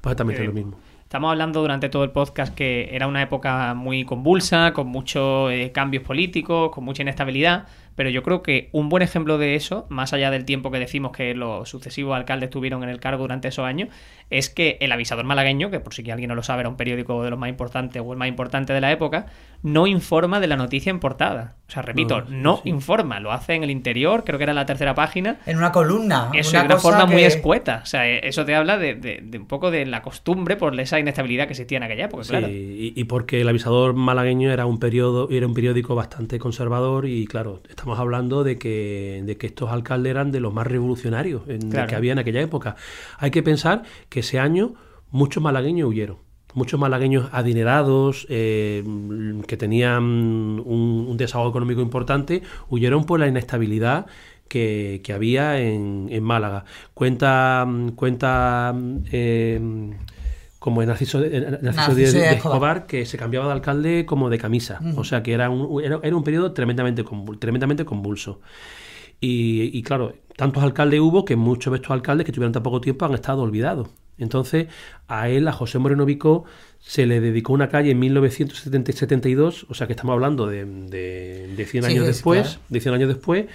Pues 0.00 0.12
exactamente 0.12 0.42
Eh, 0.42 0.46
lo 0.46 0.52
mismo. 0.52 0.78
Estamos 1.10 1.32
hablando 1.32 1.60
durante 1.60 1.88
todo 1.88 2.04
el 2.04 2.12
podcast 2.12 2.54
que 2.54 2.88
era 2.92 3.08
una 3.08 3.20
época 3.20 3.74
muy 3.74 4.04
convulsa, 4.04 4.72
con 4.72 4.86
muchos 4.86 5.50
eh, 5.50 5.72
cambios 5.74 6.04
políticos, 6.04 6.70
con 6.70 6.84
mucha 6.84 7.02
inestabilidad, 7.02 7.66
pero 7.96 8.10
yo 8.10 8.22
creo 8.22 8.42
que 8.42 8.68
un 8.72 8.88
buen 8.88 9.02
ejemplo 9.02 9.38
de 9.38 9.54
eso, 9.54 9.86
más 9.90 10.12
allá 10.12 10.30
del 10.30 10.44
tiempo 10.44 10.70
que 10.70 10.78
decimos 10.78 11.12
que 11.12 11.34
los 11.34 11.68
sucesivos 11.68 12.16
alcaldes 12.16 12.50
tuvieron 12.50 12.82
en 12.82 12.88
el 12.88 13.00
cargo 13.00 13.22
durante 13.22 13.48
esos 13.48 13.64
años, 13.64 13.88
es 14.30 14.48
que 14.48 14.78
el 14.80 14.92
avisador 14.92 15.24
malagueño, 15.24 15.70
que 15.70 15.80
por 15.80 15.92
si 15.94 16.08
alguien 16.10 16.28
no 16.28 16.34
lo 16.34 16.42
sabe 16.42 16.60
era 16.60 16.68
un 16.68 16.76
periódico 16.76 17.22
de 17.24 17.30
los 17.30 17.38
más 17.38 17.48
importantes 17.48 18.02
o 18.04 18.12
el 18.12 18.18
más 18.18 18.28
importante 18.28 18.72
de 18.72 18.80
la 18.80 18.92
época, 18.92 19.26
no 19.62 19.86
informa 19.86 20.40
de 20.40 20.46
la 20.46 20.56
noticia 20.56 20.90
en 20.90 21.00
portada. 21.00 21.56
O 21.68 21.70
sea, 21.72 21.82
repito, 21.82 22.22
No, 22.22 22.26
no, 22.30 22.60
sí, 22.62 22.68
informa, 22.70 23.20
lo 23.20 23.32
hace 23.32 23.54
en 23.54 23.62
el 23.64 23.70
interior, 23.70 24.24
creo 24.24 24.38
que 24.38 24.44
era 24.44 24.54
la 24.54 24.66
tercera 24.66 24.94
página, 24.94 25.38
En 25.46 25.58
una 25.58 25.70
columna. 25.72 26.30
eso 26.34 26.50
una 26.50 26.60
de 26.60 26.66
una 26.66 26.74
cosa 26.76 26.88
forma 26.88 27.06
muy 27.06 27.22
escueta. 27.24 27.80
O 27.82 27.86
sea, 27.86 28.08
eh, 28.08 28.20
eso 28.24 28.44
te 28.44 28.54
habla 28.54 28.78
de, 28.78 28.94
de- 28.94 29.20
de 29.22 29.38
un 29.38 29.46
poco 29.46 29.70
de 29.70 29.84
la 29.86 30.00
costumbre 30.02 30.56
por 30.56 30.78
esa 30.80 30.98
inestabilidad 30.98 31.46
que 31.46 31.52
existía 31.52 31.76
en 31.78 31.82
aquella 31.84 32.06
época, 32.06 32.24
Sí, 32.24 32.30
claro. 32.30 32.48
y, 32.48 32.92
y 32.96 33.04
porque 33.04 33.40
el 33.42 33.48
avisador 33.48 33.94
malagueño 33.94 34.50
era 34.52 34.64
un 34.66 34.78
periodo, 34.78 35.28
era 35.30 35.46
un 35.46 35.54
periódico 35.54 35.94
bastante 35.94 36.38
conservador 36.38 37.06
y 37.06 37.26
claro, 37.26 37.60
estamos 37.68 37.89
hablando 37.98 38.44
de 38.44 38.58
que, 38.58 39.22
de 39.24 39.36
que 39.36 39.46
estos 39.48 39.70
alcaldes 39.70 40.10
eran 40.10 40.30
de 40.30 40.40
los 40.40 40.52
más 40.54 40.66
revolucionarios 40.66 41.42
en- 41.48 41.70
Claro. 41.70 41.88
que 41.88 41.94
había 41.96 42.12
en 42.12 42.18
aquella 42.20 42.40
época. 42.40 42.76
Hay 43.18 43.30
que 43.30 43.42
pensar 43.42 43.82
que 44.08 44.20
ese 44.20 44.38
año 44.38 44.74
muchos 45.10 45.42
malagueños 45.42 45.88
huyeron. 45.88 46.18
Muchos 46.52 46.80
malagueños 46.80 47.28
adinerados, 47.32 48.26
eh, 48.28 48.82
que 49.46 49.56
tenían 49.56 50.02
un, 50.02 51.06
un 51.08 51.16
desahogo 51.16 51.50
económico 51.50 51.80
importante, 51.80 52.42
huyeron 52.68 53.04
por 53.04 53.20
la 53.20 53.28
inestabilidad 53.28 54.06
que, 54.48 55.00
que 55.04 55.12
había 55.12 55.60
en, 55.60 56.08
en 56.10 56.24
Málaga. 56.24 56.64
Cuenta, 56.92 57.64
cuenta 57.94 58.74
eh, 59.12 59.60
como 60.60 60.80
en 60.82 60.88
Narciso, 60.88 61.20
de- 61.20 61.36
en 61.36 61.42
Narciso 61.62 61.94
de, 61.96 62.02
de. 62.20 62.26
Escobar, 62.36 62.86
que 62.86 63.04
se 63.06 63.18
cambiaba 63.18 63.46
de 63.46 63.52
alcalde 63.54 64.06
como 64.06 64.30
de 64.30 64.38
camisa. 64.38 64.78
O 64.96 65.02
sea 65.02 65.22
que 65.24 65.32
era 65.32 65.50
un, 65.50 65.82
era, 65.82 65.98
era 66.02 66.14
un 66.14 66.22
periodo 66.22 66.52
tremendamente, 66.52 67.04
convul- 67.04 67.38
tremendamente 67.40 67.84
convulso. 67.84 68.40
Y, 69.20 69.76
y 69.76 69.82
claro, 69.82 70.14
tantos 70.36 70.62
alcaldes 70.62 71.00
hubo 71.00 71.24
que 71.24 71.36
muchos 71.36 71.70
de 71.72 71.76
estos 71.78 71.90
alcaldes 71.90 72.24
que 72.24 72.32
tuvieron 72.32 72.52
tan 72.52 72.62
poco 72.62 72.80
tiempo 72.80 73.04
han 73.04 73.14
estado 73.14 73.42
olvidados. 73.42 73.88
Entonces, 74.18 74.66
a 75.10 75.28
él, 75.28 75.46
a 75.48 75.52
José 75.52 75.78
Moreno 75.78 76.04
Vicó, 76.06 76.44
se 76.78 77.04
le 77.06 77.20
dedicó 77.20 77.52
una 77.52 77.68
calle 77.68 77.90
en 77.90 77.98
1972, 77.98 79.66
o 79.68 79.74
sea 79.74 79.86
que 79.86 79.92
estamos 79.92 80.14
hablando 80.14 80.46
de, 80.46 80.64
de, 80.64 81.48
de 81.56 81.66
100 81.66 81.84
Sí, 81.84 81.90
años 81.92 82.06
después, 82.06 82.42
claro. 82.42 82.60
de 82.68 82.80
100 82.80 82.94
años 82.94 83.08
después, 83.08 83.46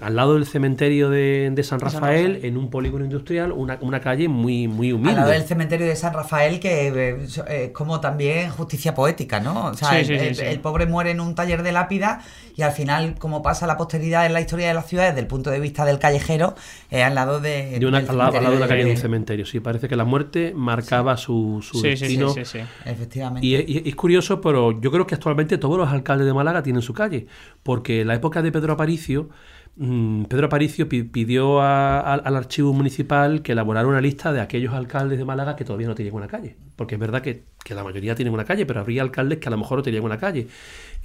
al 0.00 0.16
lado 0.16 0.34
del 0.34 0.46
cementerio 0.46 1.10
de, 1.10 1.48
de 1.54 1.62
San 1.62 1.78
Rafael, 1.78 2.40
en 2.42 2.56
un 2.56 2.70
polígono 2.70 3.04
industrial, 3.04 3.52
una, 3.52 3.78
una 3.82 4.00
calle 4.00 4.26
muy, 4.26 4.66
muy 4.66 4.88
Al 4.88 4.94
humilde. 4.94 5.14
lado 5.14 5.30
del 5.30 5.44
cementerio 5.44 5.86
de 5.86 5.94
San 5.94 6.12
Rafael, 6.12 6.58
que 6.58 6.88
eh, 6.88 7.16
es 7.48 7.70
como 7.70 8.00
también 8.00 8.50
justicia 8.50 8.96
poética, 8.96 9.38
¿no? 9.38 9.66
O 9.66 9.74
sea, 9.74 9.90
Sí, 9.90 9.96
el, 9.98 10.06
sí, 10.06 10.18
sí, 10.18 10.26
el- 10.26 10.34
sí. 10.34 10.42
el 10.44 10.58
pobre 10.58 10.86
muere 10.86 11.12
en 11.12 11.20
un 11.20 11.36
taller 11.36 11.62
de 11.62 11.70
lápida 11.70 12.20
y 12.56 12.62
al 12.62 12.72
final, 12.72 13.14
como 13.16 13.42
pasa 13.42 13.68
la 13.68 13.76
posteridad 13.76 14.26
en 14.26 14.32
la 14.32 14.40
historia 14.40 14.66
de 14.66 14.74
la 14.74 14.82
ciudad 14.82 15.06
desde 15.06 15.20
el 15.20 15.28
punto 15.28 15.50
de 15.50 15.60
vista 15.60 15.84
del 15.84 16.00
callejero, 16.00 16.56
es 16.90 17.04
al 17.04 17.14
lado 17.14 17.38
de, 17.40 17.78
de 17.78 17.86
una, 17.86 17.98
al, 17.98 18.06
lado, 18.18 18.36
al 18.36 18.42
lado 18.42 18.50
de 18.56 18.58
una 18.58 18.66
calle 18.68 18.84
de 18.86 18.90
un 18.90 18.96
cementerio. 18.96 19.46
Sí, 19.46 19.60
parece 19.60 19.86
que 19.88 19.94
la 19.94 20.04
muerte 20.04 20.52
marcaba 20.64 21.16
su, 21.16 21.60
su 21.62 21.78
Sí, 21.78 21.96
sí, 21.96 22.10
sí, 22.10 22.18
destino. 22.18 22.28
sí, 22.28 22.44
sí. 22.44 22.58
Efectivamente. 22.84 23.46
Y 23.46 23.54
es, 23.54 23.64
y 23.68 23.88
es 23.88 23.94
curioso, 23.96 24.40
pero 24.40 24.72
yo 24.80 24.90
creo 24.90 25.06
que 25.06 25.14
actualmente 25.14 25.58
todos 25.58 25.78
los 25.78 25.88
alcaldes 25.88 26.26
de 26.26 26.34
Málaga 26.34 26.62
tienen 26.62 26.82
su 26.82 26.94
calle, 26.94 27.26
porque 27.62 28.00
en 28.02 28.08
la 28.08 28.14
época 28.14 28.42
de 28.42 28.50
Pedro 28.52 28.72
Aparicio, 28.74 29.28
Pedro 29.76 30.46
Aparicio 30.46 30.88
pi- 30.88 31.02
pidió 31.02 31.60
a- 31.60 31.98
al- 32.00 32.22
al 32.24 32.36
archivo 32.36 32.72
municipal 32.72 33.42
que 33.42 33.52
elaborara 33.52 33.88
una 33.88 34.00
lista 34.00 34.32
de 34.32 34.40
aquellos 34.40 34.72
alcaldes 34.72 35.18
de 35.18 35.24
Málaga 35.24 35.56
que 35.56 35.64
todavía 35.64 35.88
no 35.88 35.94
tenían 35.96 36.14
una 36.14 36.28
calle, 36.28 36.54
porque 36.76 36.94
es 36.94 37.00
verdad 37.00 37.22
que, 37.22 37.42
que 37.64 37.74
la 37.74 37.82
mayoría 37.82 38.14
tienen 38.14 38.32
una 38.32 38.44
calle, 38.44 38.66
pero 38.66 38.78
habría 38.80 39.02
alcaldes 39.02 39.38
que 39.38 39.48
a 39.48 39.50
lo 39.50 39.58
mejor 39.58 39.78
no 39.78 39.82
tenían 39.82 40.04
una 40.04 40.18
calle. 40.18 40.46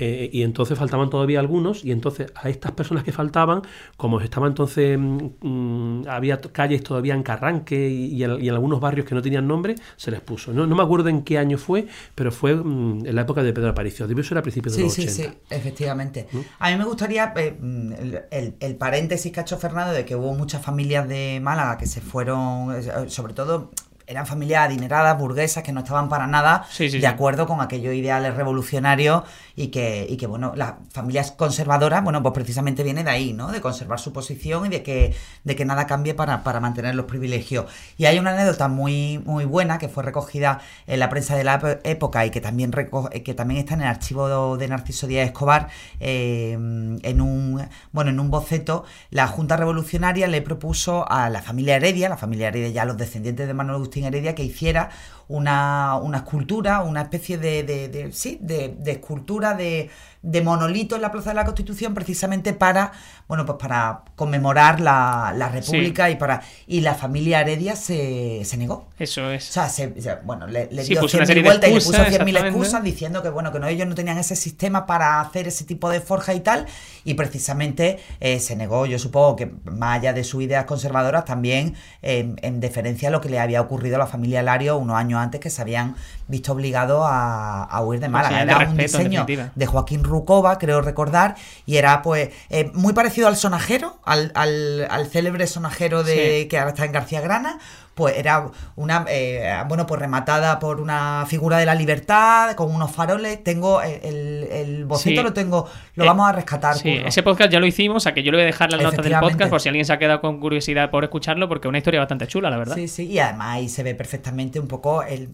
Eh, 0.01 0.29
y 0.31 0.43
entonces 0.43 0.77
faltaban 0.77 1.09
todavía 1.09 1.39
algunos, 1.41 1.83
y 1.83 1.91
entonces 1.91 2.31
a 2.35 2.47
estas 2.47 2.71
personas 2.73 3.03
que 3.03 3.11
faltaban, 3.11 3.63
como 3.97 4.21
estaba 4.21 4.47
entonces, 4.47 4.97
mm, 4.97 5.17
mm, 5.41 6.03
había 6.07 6.39
calles 6.39 6.83
todavía 6.83 7.15
en 7.15 7.23
Carranque 7.23 7.89
y, 7.89 8.05
y 8.13 8.23
en, 8.23 8.41
y 8.41 8.47
en 8.49 8.53
algunos 8.53 8.79
barrios 8.79 9.05
que 9.05 9.13
no 9.15 9.21
tenían 9.21 9.45
nombre, 9.47 9.75
se 9.97 10.11
les 10.11 10.21
puso. 10.21 10.53
No, 10.53 10.65
no 10.67 10.75
me 10.75 10.83
acuerdo 10.83 11.09
en 11.09 11.23
qué 11.23 11.37
año 11.37 11.57
fue, 11.57 11.87
pero 12.15 12.31
fue 12.31 12.55
mm, 12.55 13.07
en 13.07 13.15
la 13.15 13.21
época 13.23 13.41
de 13.43 13.51
Pedro 13.51 13.69
Aparicio, 13.69 14.07
debió 14.07 14.23
ser 14.23 14.37
a 14.37 14.41
principios 14.41 14.75
de 14.75 14.79
Sí, 14.79 14.83
los 14.85 14.93
sí, 14.93 15.01
80. 15.23 15.33
sí, 15.33 15.37
efectivamente. 15.49 16.27
A 16.59 16.71
mí 16.71 16.77
me 16.77 16.85
gustaría 16.85 17.33
eh, 17.35 17.57
mm, 17.59 17.93
el, 17.93 18.19
el- 18.31 18.53
el 18.59 18.75
paréntesis 18.75 19.31
que 19.31 19.39
ha 19.39 19.43
hecho 19.43 19.57
Fernando 19.57 19.93
de 19.93 20.05
que 20.05 20.15
hubo 20.15 20.33
muchas 20.33 20.61
familias 20.61 21.07
de 21.07 21.39
Málaga 21.41 21.77
que 21.77 21.87
se 21.87 22.01
fueron, 22.01 22.75
eh, 22.75 23.09
sobre 23.09 23.33
todo 23.33 23.71
eran 24.09 24.25
familias 24.25 24.65
adineradas, 24.65 25.17
burguesas, 25.17 25.63
que 25.63 25.71
no 25.71 25.81
estaban 25.81 26.09
para 26.09 26.27
nada 26.27 26.65
Sí, 26.69 26.89
sí, 26.89 26.97
de 26.97 27.01
sí. 27.01 27.05
acuerdo 27.05 27.45
con 27.47 27.61
aquellos 27.61 27.93
ideales 27.93 28.35
revolucionarios 28.35 29.23
y 29.55 29.67
que, 29.67 30.05
y 30.09 30.17
que, 30.17 30.25
bueno, 30.27 30.53
las 30.55 30.73
familias 30.91 31.31
conservadoras, 31.31 32.03
bueno, 32.03 32.21
pues 32.23 32.33
precisamente 32.33 32.83
viene 32.83 33.03
de 33.03 33.11
ahí, 33.11 33.33
¿no? 33.33 33.51
De 33.51 33.61
conservar 33.61 33.99
su 33.99 34.11
posición 34.11 34.65
y 34.65 34.69
de 34.69 34.83
que, 34.83 35.15
de 35.43 35.55
que 35.55 35.63
nada 35.65 35.85
cambie 35.85 36.13
para, 36.15 36.43
para 36.43 36.59
mantener 36.59 36.95
los 36.95 37.05
privilegios. 37.05 37.65
Y 37.97 38.05
hay 38.05 38.17
una 38.19 38.31
anécdota 38.31 38.67
muy, 38.67 39.19
muy 39.19 39.45
buena 39.45 39.77
que 39.77 39.89
fue 39.89 40.03
recogida 40.03 40.59
en 40.87 40.99
la 40.99 41.09
prensa 41.09 41.35
de 41.35 41.43
la 41.43 41.79
época 41.83 42.25
y 42.25 42.31
que 42.31 42.41
también, 42.41 42.71
que 42.71 43.33
también 43.33 43.59
está 43.59 43.75
en 43.75 43.81
el 43.81 43.87
archivo 43.87 44.57
de 44.57 44.67
Narciso 44.67 45.07
Díaz 45.07 45.27
Escobar, 45.27 45.67
eh, 45.99 46.53
en 46.53 47.21
un 47.21 47.67
bueno, 47.91 48.09
en 48.11 48.19
un 48.19 48.31
boceto, 48.31 48.85
la 49.11 49.27
Junta 49.27 49.57
Revolucionaria 49.57 50.27
le 50.27 50.41
propuso 50.41 51.09
a 51.11 51.29
la 51.29 51.41
familia 51.41 51.75
Heredia, 51.75 52.09
la 52.09 52.17
familia 52.17 52.47
Heredia 52.47 52.69
ya 52.69 52.85
los 52.85 52.97
descendientes 52.97 53.47
de 53.47 53.53
Manuel 53.53 53.75
Agustín 53.75 53.98
Heredia, 54.05 54.35
que 54.35 54.43
hiciera 54.43 54.89
una, 55.29 55.95
una 56.01 56.17
escultura, 56.17 56.81
una 56.81 57.03
especie 57.03 57.37
de, 57.37 57.63
de- 57.63 57.87
de- 57.87 58.11
sí, 58.11 58.37
de, 58.41 58.75
de 58.77 58.91
escultura 58.91 59.53
de, 59.53 59.89
de 60.21 60.41
monolito 60.41 60.95
en 60.97 61.01
la 61.03 61.11
Plaza 61.11 61.29
de 61.29 61.35
la 61.35 61.45
Constitución, 61.45 61.93
precisamente 61.93 62.51
para, 62.53 62.91
bueno, 63.27 63.45
pues 63.45 63.57
para 63.57 64.01
conmemorar 64.17 64.81
la, 64.81 65.33
la 65.37 65.47
República 65.49 66.09
y 66.09 66.15
para 66.17 66.41
y 66.67 66.81
la 66.81 66.95
familia 66.95 67.39
Heredia 67.41 67.75
se, 67.77 68.41
se 68.43 68.57
negó. 68.57 68.89
Eso 68.99 69.21
O 69.27 69.29
es. 69.31 69.45
sea, 69.45 69.69
se- 69.69 69.93
bueno, 70.25 70.45
le, 70.47 70.67
le 70.71 70.83
Sí, 70.83 70.89
dio 70.93 71.01
puso 71.01 71.17
una 71.17 71.25
100.000 71.25 71.27
serie 71.27 71.43
de 71.43 71.49
vueltas 71.49 71.69
y 71.69 71.73
le 71.73 71.79
puso 71.79 71.89
excusas, 71.91 72.07
100.000 72.07 72.27
exactamente. 72.29 72.47
excusas 72.49 72.83
diciendo 72.83 73.23
que 73.23 73.29
bueno 73.29 73.51
que 73.53 73.59
no 73.59 73.67
ellos 73.67 73.87
no 73.87 73.95
tenían 73.95 74.17
ese 74.17 74.35
sistema 74.35 74.85
para 74.85 75.21
hacer 75.21 75.47
ese 75.47 75.63
tipo 75.63 75.89
de 75.89 76.01
forja 76.01 76.33
y 76.33 76.39
tal 76.41 76.65
y 77.05 77.13
precisamente 77.13 77.99
eh, 78.19 78.39
se 78.39 78.55
negó 78.55 78.85
yo 78.87 78.99
supongo 78.99 79.35
que 79.35 79.51
más 79.65 79.99
allá 79.99 80.11
de 80.13 80.23
sus 80.23 80.43
ideas 80.43 80.65
conservadoras 80.65 81.23
también 81.25 81.75
eh, 82.01 82.33
en 82.41 82.59
deferencia 82.59 83.07
a 83.09 83.11
lo 83.11 83.21
que 83.21 83.29
le 83.29 83.39
había 83.39 83.61
ocurrido 83.61 83.95
a 83.95 83.99
la 83.99 84.07
familia 84.07 84.41
Lario 84.43 84.77
unos 84.77 84.95
años 84.97 85.18
antes 85.19 85.39
que 85.39 85.49
se 85.49 85.61
habían 85.61 85.95
visto 86.27 86.51
obligados 86.53 87.05
a, 87.07 87.63
a 87.63 87.81
huir 87.81 87.99
de 87.99 88.09
Málaga 88.09 88.39
señal 88.39 88.47
de 88.47 88.53
era 88.53 88.71
un 88.71 88.77
respeto, 88.77 88.97
diseño 89.25 89.49
de 89.55 89.65
Joaquín 89.65 90.03
Rucova 90.03 90.57
creo 90.57 90.81
recordar 90.81 91.35
y 91.65 91.77
era 91.77 92.01
pues 92.01 92.29
eh, 92.49 92.71
muy 92.73 92.93
parecido 92.93 93.27
al 93.27 93.35
sonajero 93.37 93.99
al, 94.05 94.31
al, 94.35 94.87
al 94.89 95.07
célebre 95.07 95.47
sonajero 95.47 96.03
de 96.03 96.41
Sí. 96.41 96.47
que 96.47 96.57
ahora 96.59 96.71
está 96.71 96.85
en 96.85 96.91
García 96.91 97.21
Grana 97.21 97.59
pues 97.99 98.17
era 98.17 98.49
una 98.77 99.05
eh, 99.09 99.53
bueno 99.67 99.85
pues 99.85 99.99
rematada 99.99 100.57
por 100.57 100.79
una 100.81 101.25
figura 101.27 101.57
de 101.57 101.65
la 101.67 101.75
libertad 101.75 102.53
con 102.55 102.73
unos 102.73 102.91
faroles 102.91 103.43
tengo 103.43 103.81
el, 103.81 103.99
el, 104.03 104.47
el 104.51 104.85
boceto 104.85 105.17
Sí. 105.21 105.23
lo 105.23 105.33
tengo 105.33 105.67
lo 105.95 106.03
Eh, 106.05 106.07
vamos 106.07 106.27
a 106.27 106.31
rescatar 106.31 106.75
Sí, 106.77 106.95
Curro. 106.95 107.07
ese 107.09 107.21
podcast 107.23 107.51
ya 107.51 107.59
lo 107.59 107.65
hicimos, 107.67 107.97
o 107.97 107.99
sea 107.99 108.13
que 108.13 108.23
yo 108.23 108.31
le 108.31 108.37
voy 108.37 108.43
a 108.43 108.45
dejar 108.47 108.71
las 108.71 108.81
notas 108.81 109.03
del 109.05 109.19
podcast 109.19 109.49
por 109.51 109.61
si 109.61 109.69
alguien 109.69 109.85
se 109.85 109.93
ha 109.93 109.99
quedado 109.99 110.21
con 110.21 110.39
curiosidad 110.39 110.89
por 110.89 111.03
escucharlo, 111.03 111.47
porque 111.49 111.67
es 111.67 111.69
una 111.69 111.77
historia 111.77 111.99
bastante 111.99 112.25
chula, 112.27 112.49
la 112.49 112.57
verdad. 112.57 112.75
Sí, 112.75 112.87
sí, 112.87 113.05
y 113.07 113.19
además 113.19 113.47
ahí 113.57 113.69
se 113.69 113.83
ve 113.83 113.93
perfectamente 113.95 114.59
un 114.59 114.67
poco 114.67 115.03
el 115.03 115.29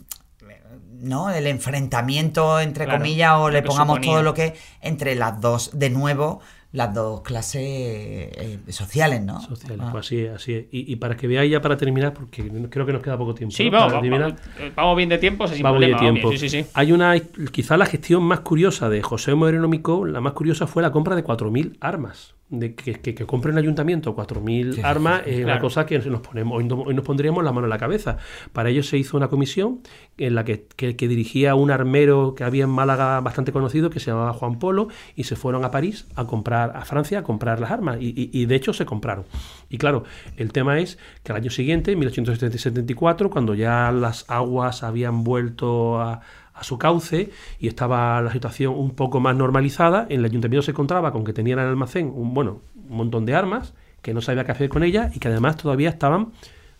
¿no? 1.01 1.29
el 1.29 1.45
enfrentamiento 1.47 2.59
entre 2.59 2.85
Claro, 2.85 2.99
comillas 2.99 3.33
o 3.37 3.49
le 3.49 3.61
pongamos 3.61 3.97
suponía. 3.97 4.11
todo 4.13 4.23
lo 4.23 4.33
que 4.33 4.55
entre 4.81 5.15
las 5.15 5.39
dos 5.39 5.71
de 5.77 5.89
nuevo 5.89 6.39
las 6.75 6.93
dos 6.93 7.21
clases 7.21 7.61
eh, 7.63 8.59
sociales, 8.69 9.21
¿no? 9.23 9.39
Sociales, 9.41 9.79
Ah. 9.81 9.89
pues 9.91 10.05
así 10.05 10.19
es, 10.19 10.31
así 10.35 10.53
es. 10.53 10.65
Y, 10.71 10.91
y 10.91 10.97
para 10.97 11.15
que 11.15 11.25
veáis 11.27 11.49
ya 11.51 11.61
para 11.61 11.77
terminar, 11.77 12.13
porque 12.13 12.47
creo 12.69 12.85
que 12.85 12.93
nos 12.93 13.01
queda 13.01 13.17
poco 13.17 13.33
tiempo. 13.33 13.55
Sí, 13.55 13.65
¿no? 13.69 13.77
vamos, 13.77 13.93
Para 13.93 14.01
vamos, 14.09 14.35
terminar. 14.35 14.53
vamos, 14.59 14.75
vamos 14.75 14.97
bien 14.97 15.09
de 15.09 15.17
tiempo, 15.17 15.47
sin 15.47 15.63
Vamos 15.63 15.79
bien 15.79 15.91
de 15.91 15.97
problema, 15.97 16.19
vamos 16.19 16.21
tiempo. 16.21 16.29
bien, 16.29 16.39
Sí, 16.39 16.49
sí, 16.49 16.63
sí. 16.63 16.69
Hay 16.73 16.91
una, 16.91 17.17
quizá 17.51 17.77
la 17.77 17.85
gestión 17.85 18.23
más 18.23 18.41
curiosa 18.41 18.89
de 18.89 19.01
José 19.01 19.33
Moreno 19.35 19.67
Micó, 19.67 20.05
la 20.05 20.19
más 20.21 20.33
curiosa 20.33 20.67
fue 20.67 20.83
la 20.83 20.91
compra 20.91 21.15
de 21.15 21.23
4.000 21.23 21.77
armas. 21.79 22.35
De 22.47 22.75
que, 22.75 22.93
que, 23.01 23.15
que 23.15 23.25
compre 23.25 23.51
el 23.51 23.57
ayuntamiento 23.57 24.15
4.000 24.15 24.83
armas 24.83 25.23
es 25.25 25.37
una 25.37 25.45
Claro. 25.45 25.61
cosa 25.61 25.85
que 25.87 25.97
nos 25.97 26.21
ponemos, 26.21 26.55
hoy, 26.57 26.63
no- 26.65 26.81
hoy 26.81 26.93
nos 26.93 27.03
pondríamos 27.03 27.43
la 27.43 27.51
mano 27.51 27.65
en 27.65 27.71
la 27.71 27.79
cabeza. 27.79 28.17
Para 28.53 28.69
ello 28.69 28.83
se 28.83 28.97
hizo 28.99 29.17
una 29.17 29.29
comisión 29.29 29.79
en 30.19 30.35
la 30.35 30.43
que, 30.45 30.67
que- 30.75 30.95
que 30.95 31.07
dirigía 31.07 31.55
un 31.55 31.71
armero 31.71 32.35
que 32.35 32.43
había 32.43 32.65
en 32.65 32.69
Málaga 32.69 33.19
bastante 33.21 33.51
conocido 33.51 33.89
que 33.89 33.99
se 33.99 34.11
llamaba 34.11 34.31
Juan 34.33 34.59
Polo 34.59 34.89
y 35.15 35.23
se 35.23 35.35
fueron 35.35 35.65
a 35.65 35.71
París 35.71 36.05
a 36.15 36.25
comprar, 36.25 36.71
a 36.75 36.85
Francia 36.85 37.19
a 37.19 37.23
comprar 37.23 37.59
las 37.59 37.71
armas 37.71 37.97
y, 37.99 38.09
y- 38.09 38.29
y 38.31 38.45
de 38.45 38.55
hecho 38.55 38.73
se 38.73 38.85
compraron. 38.85 39.25
Y 39.69 39.79
claro, 39.79 40.03
el 40.37 40.51
tema 40.53 40.79
es 40.79 40.99
que 41.23 41.31
al 41.31 41.37
año 41.39 41.49
siguiente, 41.49 41.93
en 41.93 41.99
1874, 41.99 43.29
cuando 43.31 43.55
ya 43.55 43.91
las 43.91 44.23
aguas 44.29 44.83
habían 44.83 45.23
vuelto 45.23 45.99
a, 45.99 46.21
a 46.55 46.63
su 46.63 46.77
cauce 46.77 47.31
y 47.59 47.67
estaba 47.67 48.21
la 48.21 48.31
situación 48.31 48.73
un 48.73 48.91
poco 48.91 49.19
más 49.19 49.35
normalizada, 49.35 50.07
en 50.09 50.19
el 50.19 50.25
ayuntamiento 50.25 50.63
se 50.63 50.71
encontraba 50.71 51.11
con 51.11 51.23
que 51.23 51.33
tenían 51.33 51.59
en 51.59 51.65
el 51.65 51.71
almacén 51.71 52.11
un, 52.13 52.33
bueno, 52.33 52.61
un 52.89 52.97
montón 52.97 53.25
de 53.25 53.35
armas 53.35 53.73
que 54.01 54.13
no 54.13 54.21
sabía 54.21 54.45
qué 54.45 54.51
hacer 54.51 54.69
con 54.69 54.83
ellas 54.83 55.15
y 55.15 55.19
que 55.19 55.27
además 55.27 55.57
todavía 55.57 55.89
estaban 55.89 56.31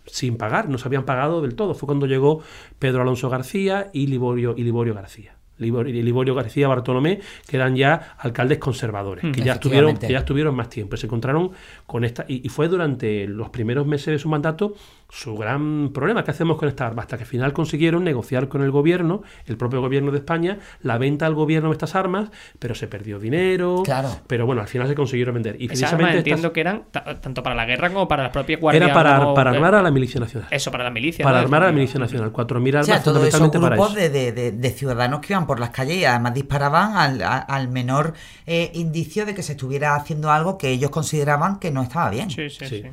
sin 0.06 0.38
pagar, 0.38 0.70
no 0.70 0.78
se 0.78 0.88
habían 0.88 1.04
pagado 1.04 1.42
del 1.42 1.56
todo. 1.56 1.74
Fue 1.74 1.88
cuando 1.88 2.06
llegó 2.06 2.42
Pedro 2.80 3.02
Alonso 3.02 3.30
García 3.30 3.90
y 3.92 4.08
Liborio, 4.08 4.54
y 4.58 4.64
Liborio 4.64 4.94
García. 4.94 5.36
Liborio, 5.58 5.94
Liborio 6.04 6.36
García 6.36 6.68
Bartolomé, 6.68 7.22
que 7.48 7.56
eran 7.56 7.76
ya 7.76 8.16
alcaldes 8.20 8.58
conservadores, 8.58 9.24
que, 9.34 9.42
ya 9.42 9.54
estuvieron, 9.54 9.98
que 9.98 10.12
ya 10.12 10.20
estuvieron 10.20 10.54
más 10.54 10.70
tiempo. 10.70 10.98
Se 10.98 11.06
encontraron 11.06 11.52
con 11.86 12.04
esta. 12.04 12.26
Y, 12.28 12.46
y 12.46 12.50
fue 12.50 12.68
durante 12.68 13.26
los 13.28 13.50
primeros 13.50 13.88
meses 13.88 14.08
de 14.08 14.20
su 14.20 14.28
mandato 14.28 14.76
su 15.16 15.38
gran 15.38 15.92
problema. 15.94 16.24
¿Qué 16.26 16.32
hacemos 16.32 16.58
con 16.58 16.68
esta 16.68 16.86
arma? 16.86 17.04
Hasta 17.04 17.16
que 17.18 17.24
al 17.24 17.30
final 17.30 17.54
consiguieron 17.54 18.04
negociar 18.04 18.50
con 18.50 18.62
el 18.62 18.70
gobierno, 18.72 19.24
el 19.46 19.56
propio 19.56 19.80
gobierno 19.80 20.12
de 20.12 20.18
España, 20.18 20.58
la 20.82 20.98
venta 20.98 21.26
al 21.26 21.34
gobierno 21.34 21.70
de 21.70 21.74
estas 21.74 21.96
armas, 21.96 22.30
pero 22.60 22.76
se 22.76 22.88
perdió 22.88 23.18
dinero. 23.18 23.82
Claro. 23.86 24.10
Pero 24.28 24.46
bueno, 24.46 24.62
al 24.62 24.68
final 24.68 24.88
se 24.90 24.96
consiguieron 24.96 25.36
vender. 25.36 25.56
Y 25.60 25.68
precisamente 25.68 26.04
estas- 26.18 26.18
entiendo 26.18 26.52
que 26.52 26.60
eran 26.60 26.84
ta- 26.92 27.22
tanto 27.22 27.42
para 27.44 27.56
la 27.56 27.66
guerra 27.66 27.90
como 27.90 28.08
para 28.10 28.24
la 28.24 28.32
propia 28.34 28.58
guardia. 28.58 28.84
era 28.86 28.94
para, 28.94 29.18
como- 29.20 29.34
para 29.34 29.52
armar 29.52 29.76
a 29.76 29.82
la 29.82 29.90
milicia 29.90 30.20
nacional. 30.20 30.50
Eso, 30.52 30.70
para 30.70 30.84
la 30.84 30.90
milicia. 30.92 31.24
Para 31.24 31.38
¿no? 31.38 31.44
armar 31.46 31.64
a 31.64 31.66
la 31.68 31.72
milicia 31.72 32.00
nacional. 32.00 32.32
4.000 32.34 32.76
O 32.76 32.80
armas 32.80 32.86
sea, 32.88 33.02
todos 33.04 33.26
esos 33.26 33.40
fundamentalmente 33.40 33.60
para 33.60 33.76
eso. 33.76 33.96
de, 33.96 34.10
de- 34.10 34.32
de- 34.34 34.52
de 34.52 34.70
ciudadanos 34.72 35.22
que 35.22 35.32
iban 35.32 35.48
por 35.48 35.62
las 35.62 35.70
calles 35.70 35.96
y 35.98 36.04
además 36.06 36.34
disparaban 36.34 37.22
al, 37.48 37.68
menor 37.70 38.14
eh, 38.46 38.70
indicio 38.74 39.26
de 39.26 39.34
que 39.34 39.44
se 39.44 39.54
estuviera 39.54 39.96
haciendo 39.96 40.30
algo 40.30 40.58
que 40.58 40.70
ellos 40.72 40.90
consideraban 40.92 41.60
que 41.60 41.72
no 41.72 41.82
estaba 41.84 42.10
bien. 42.10 42.30
Sí, 42.30 42.50
sí, 42.50 42.66
Sí. 42.66 42.84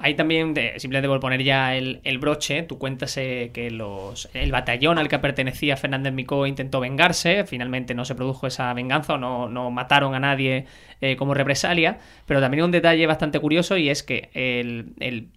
Ahí 0.00 0.14
también, 0.14 0.54
de- 0.54 0.78
simplemente 0.78 1.08
por 1.08 1.18
poner 1.18 1.42
ya 1.42 1.74
el, 1.74 2.00
el 2.04 2.18
broche, 2.18 2.62
tú 2.62 2.78
cuentas 2.78 3.14
que 3.16 3.68
los, 3.72 4.28
el 4.32 4.52
batallón 4.52 4.96
al 4.98 5.08
que 5.08 5.18
pertenecía 5.18 5.76
Fernández 5.76 6.12
Micó 6.12 6.46
intentó 6.46 6.78
vengarse, 6.78 7.44
finalmente 7.46 7.94
no 7.94 8.04
se 8.04 8.14
produjo 8.14 8.46
esa 8.46 8.72
venganza 8.74 9.14
o 9.14 9.18
no, 9.18 9.48
no 9.48 9.70
mataron 9.72 10.14
a 10.14 10.20
nadie 10.20 10.66
eh, 11.00 11.16
como 11.16 11.34
represalia, 11.34 11.98
pero 12.26 12.40
también 12.40 12.62
un 12.64 12.70
detalle 12.70 13.06
bastante 13.08 13.40
curioso 13.40 13.76
y 13.76 13.88
es 13.90 14.04
que 14.04 14.30
el, 14.34 14.94
el- 15.00 15.30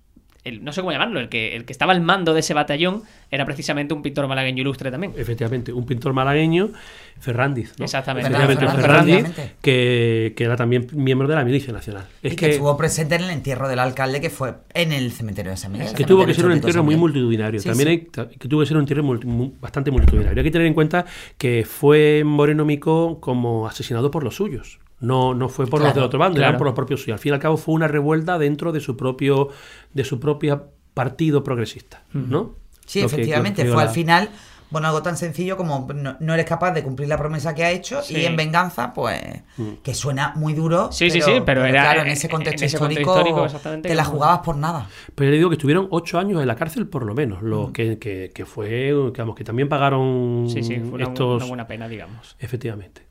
el- 0.43 0.63
no 0.63 0.73
sé 0.73 0.81
cómo 0.81 0.91
llamarlo, 0.91 1.19
el 1.19 1.29
que, 1.29 1.55
el 1.55 1.65
que 1.65 1.71
estaba 1.71 1.93
al 1.93 2.01
mando 2.01 2.33
de 2.33 2.39
ese 2.39 2.53
batallón 2.53 3.03
era 3.29 3.45
precisamente 3.45 3.93
un 3.93 4.01
pintor 4.01 4.27
malagueño 4.27 4.61
ilustre 4.61 4.89
también. 4.91 5.13
Efectivamente, 5.15 5.71
un 5.71 5.85
pintor 5.85 6.13
malagueño, 6.13 6.69
Ferrandiz. 7.19 7.73
¿no? 7.77 7.85
Exactamente. 7.85 8.29
Ferrandiz, 8.31 9.25
que, 9.61 10.33
que 10.35 10.43
era 10.43 10.55
también 10.55 10.87
miembro 10.93 11.27
de 11.27 11.35
la 11.35 11.45
milicia 11.45 11.71
nacional. 11.71 12.05
Es 12.23 12.33
y 12.33 12.35
que, 12.35 12.45
que, 12.47 12.51
estuvo 12.53 12.75
presente 12.77 13.15
en 13.15 13.23
el 13.23 13.29
entierro 13.29 13.67
del 13.69 13.79
alcalde 13.79 14.19
que 14.19 14.29
fue 14.29 14.55
en 14.73 14.91
el 14.91 15.11
cementerio 15.11 15.51
de 15.51 15.57
San 15.57 15.71
Miguel. 15.71 15.93
que 15.93 16.03
tuvo 16.03 16.25
que 16.25 16.33
ser 16.33 16.45
un 16.45 16.53
entierro 16.53 16.83
muy 16.83 16.95
multitudinario. 16.95 17.59
Sí, 17.61 17.69
También 17.69 17.87
sí. 17.89 18.11
hay- 18.19 18.27
que 18.37 18.47
tuvo 18.49 18.61
que 18.61 18.65
ser 18.65 18.77
un 18.77 18.81
entierro 18.83 19.03
multi- 19.03 19.53
bastante 19.61 19.91
multitudinario. 19.91 20.39
Hay 20.39 20.43
que 20.43 20.51
tener 20.51 20.67
en 20.67 20.73
cuenta 20.73 21.05
que 21.37 21.65
fue 21.69 22.23
Moreno 22.25 22.65
Mico 22.65 23.19
como 23.21 23.67
asesinado 23.67 24.09
por 24.11 24.23
los 24.23 24.35
suyos. 24.35 24.79
No, 25.01 25.33
no 25.33 25.49
fue 25.49 25.67
por 25.67 25.81
los 25.81 25.93
del 25.93 26.03
otro 26.03 26.19
bando, 26.19 26.37
claro. 26.37 26.49
eran 26.51 26.57
por 26.57 26.67
los 26.67 26.75
propios 26.75 27.01
suyos. 27.01 27.15
Al 27.15 27.19
fin 27.19 27.31
y 27.31 27.33
al 27.33 27.39
cabo 27.41 27.57
fue 27.57 27.73
una 27.75 27.87
revuelta 27.87 28.37
dentro 28.37 28.71
de 28.71 28.79
su 28.79 28.95
propio, 28.95 29.49
de 29.93 30.03
su 30.03 30.19
propio 30.19 30.69
partido 30.93 31.43
progresista, 31.43 32.03
¿no? 32.13 32.55
Sí, 32.85 32.99
Lo 33.01 33.07
efectivamente, 33.07 33.63
que 33.63 33.69
fue 33.69 33.77
la- 33.83 33.89
al 33.89 33.93
final, 33.95 34.29
bueno, 34.69 34.87
algo 34.87 35.01
tan 35.01 35.17
sencillo 35.17 35.57
como 35.57 35.87
no, 35.93 36.17
no 36.19 36.33
eres 36.33 36.45
capaz 36.45 36.71
de 36.71 36.83
cumplir 36.83 37.07
la 37.09 37.17
promesa 37.17 37.55
que 37.55 37.63
ha 37.63 37.71
hecho 37.71 38.01
Sí. 38.01 38.17
y 38.17 38.25
en 38.25 38.35
venganza, 38.35 38.93
pues, 38.93 39.21
Mm. 39.57 39.69
que 39.83 39.93
suena 39.93 40.33
muy 40.35 40.53
duro. 40.53 40.91
Sí, 40.91 41.09
sí, 41.09 41.21
sí, 41.21 41.41
pero 41.45 41.65
era- 41.65 41.81
claro, 41.81 42.01
en 42.01 42.07
ese 42.09 42.29
contexto 42.29 42.61
en 42.63 42.67
ese 42.67 42.77
contexto 42.77 43.01
histórico, 43.11 43.47
te 43.81 43.95
la 43.95 44.03
como- 44.03 44.15
jugabas 44.17 44.39
por 44.39 44.55
nada. 44.57 44.87
Pero 45.15 45.31
le 45.31 45.37
digo 45.37 45.49
que 45.49 45.55
estuvieron 45.55 45.87
ocho 45.91 46.19
años 46.19 46.41
en 46.41 46.47
la 46.47 46.55
cárcel 46.55 46.87
por 46.87 47.05
lo 47.05 47.13
menos, 47.15 47.41
lo 47.41 47.67
Mm. 47.69 47.73
que, 47.73 47.97
que, 47.97 48.31
que 48.35 48.45
fue, 48.45 48.93
digamos, 49.11 49.35
que 49.35 49.43
también 49.43 49.67
pagaron 49.69 50.45
Sí, 50.49 50.61
sí, 50.63 50.75
fue 50.79 50.95
una, 50.95 51.03
estos... 51.05 51.37
una 51.41 51.45
buena 51.47 51.67
pena, 51.67 51.87
digamos. 51.87 52.35
Efectivamente. 52.39 53.07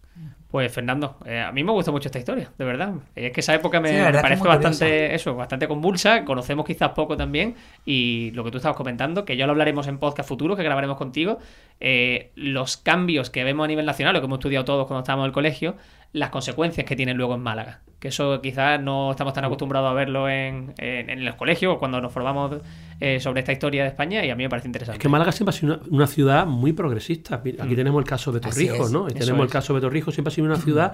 Pues 0.51 0.73
Fernando, 0.73 1.17
eh, 1.27 1.41
a 1.41 1.53
mí 1.53 1.63
me 1.63 1.71
gusta 1.71 1.93
mucho 1.93 2.09
esta 2.09 2.19
historia, 2.19 2.51
de 2.59 2.65
verdad. 2.65 2.95
Es 3.15 3.33
que 3.33 3.39
esa 3.39 3.55
época 3.55 3.79
me, 3.79 3.91
Sí, 3.91 4.13
parece 4.21 4.43
es 4.43 4.49
bastante, 4.49 5.15
eso, 5.15 5.37
bastante 5.37 5.69
convulsa. 5.69 6.25
Conocemos 6.25 6.67
quizás 6.67 6.91
poco 6.91 7.17
también. 7.17 7.55
Y 7.85 8.33
lo 8.33 8.43
que 8.43 8.51
tú 8.51 8.57
estabas 8.57 8.77
comentando, 8.77 9.25
que 9.25 9.37
ya 9.37 9.47
lo 9.47 9.53
hablaremos 9.53 9.87
en 9.87 9.99
podcast 9.99 10.29
futuros, 10.29 10.57
que 10.57 10.65
grabaremos 10.65 10.97
contigo, 10.97 11.39
eh, 11.79 12.33
los 12.35 12.77
cambios 12.77 13.31
que 13.31 13.45
vemos 13.45 13.65
a 13.65 13.69
nivel 13.69 13.87
nacional, 13.87 14.13
lo 14.13 14.21
que 14.21 14.27
hemos 14.27 14.39
estudiado 14.39 14.65
todos 14.65 14.89
cuando 14.89 15.03
estábamos 15.03 15.25
en 15.25 15.29
el 15.29 15.35
colegio, 15.35 15.77
las 16.13 16.31
consecuencias 16.31 16.85
que 16.85 16.97
tienen 16.97 17.17
luego 17.17 17.37
en 17.37 17.43
Málaga. 17.43 17.83
Que 18.01 18.09
eso 18.09 18.41
quizás 18.41 18.81
no 18.81 19.13
estamos 19.13 19.35
tan 19.35 19.45
acostumbrados 19.45 19.89
a 19.89 19.95
verlo 19.95 20.29
en, 20.29 20.75
en, 20.79 21.11
en 21.11 21.25
los 21.25 21.37
colegios 21.37 21.77
o 21.77 21.79
cuando 21.79 22.01
nos 22.01 22.13
formamos 22.13 22.61
eh, 23.01 23.19
sobre 23.19 23.41
esta 23.41 23.53
historia 23.53 23.83
de 23.83 23.89
España 23.89 24.25
y 24.25 24.31
a 24.31 24.37
mí 24.37 24.43
me 24.45 24.49
parece 24.51 24.69
interesante. 24.69 24.99
Es 24.99 25.03
que 25.03 25.09
Málaga 25.09 25.33
siempre 25.33 25.55
ha 25.55 25.59
sido 25.59 25.75
una, 25.75 25.83
una 25.91 26.07
ciudad 26.07 26.47
muy 26.47 26.73
progresista. 26.75 27.37
Aquí 27.37 27.75
tenemos 27.75 27.99
el 27.99 28.07
caso 28.09 28.31
de 28.31 28.39
Mm. 28.41 28.43
Torrijos, 28.43 28.93
¿no? 28.93 29.09
Y 29.09 29.13
tenemos 29.15 29.43
el 29.43 29.51
caso 29.51 29.75
de 29.75 29.81
Torrijos, 29.81 30.15
siempre 30.15 30.31
ha 30.33 30.35
sido 30.35 30.47
una 30.47 30.57
ciudad 30.59 30.93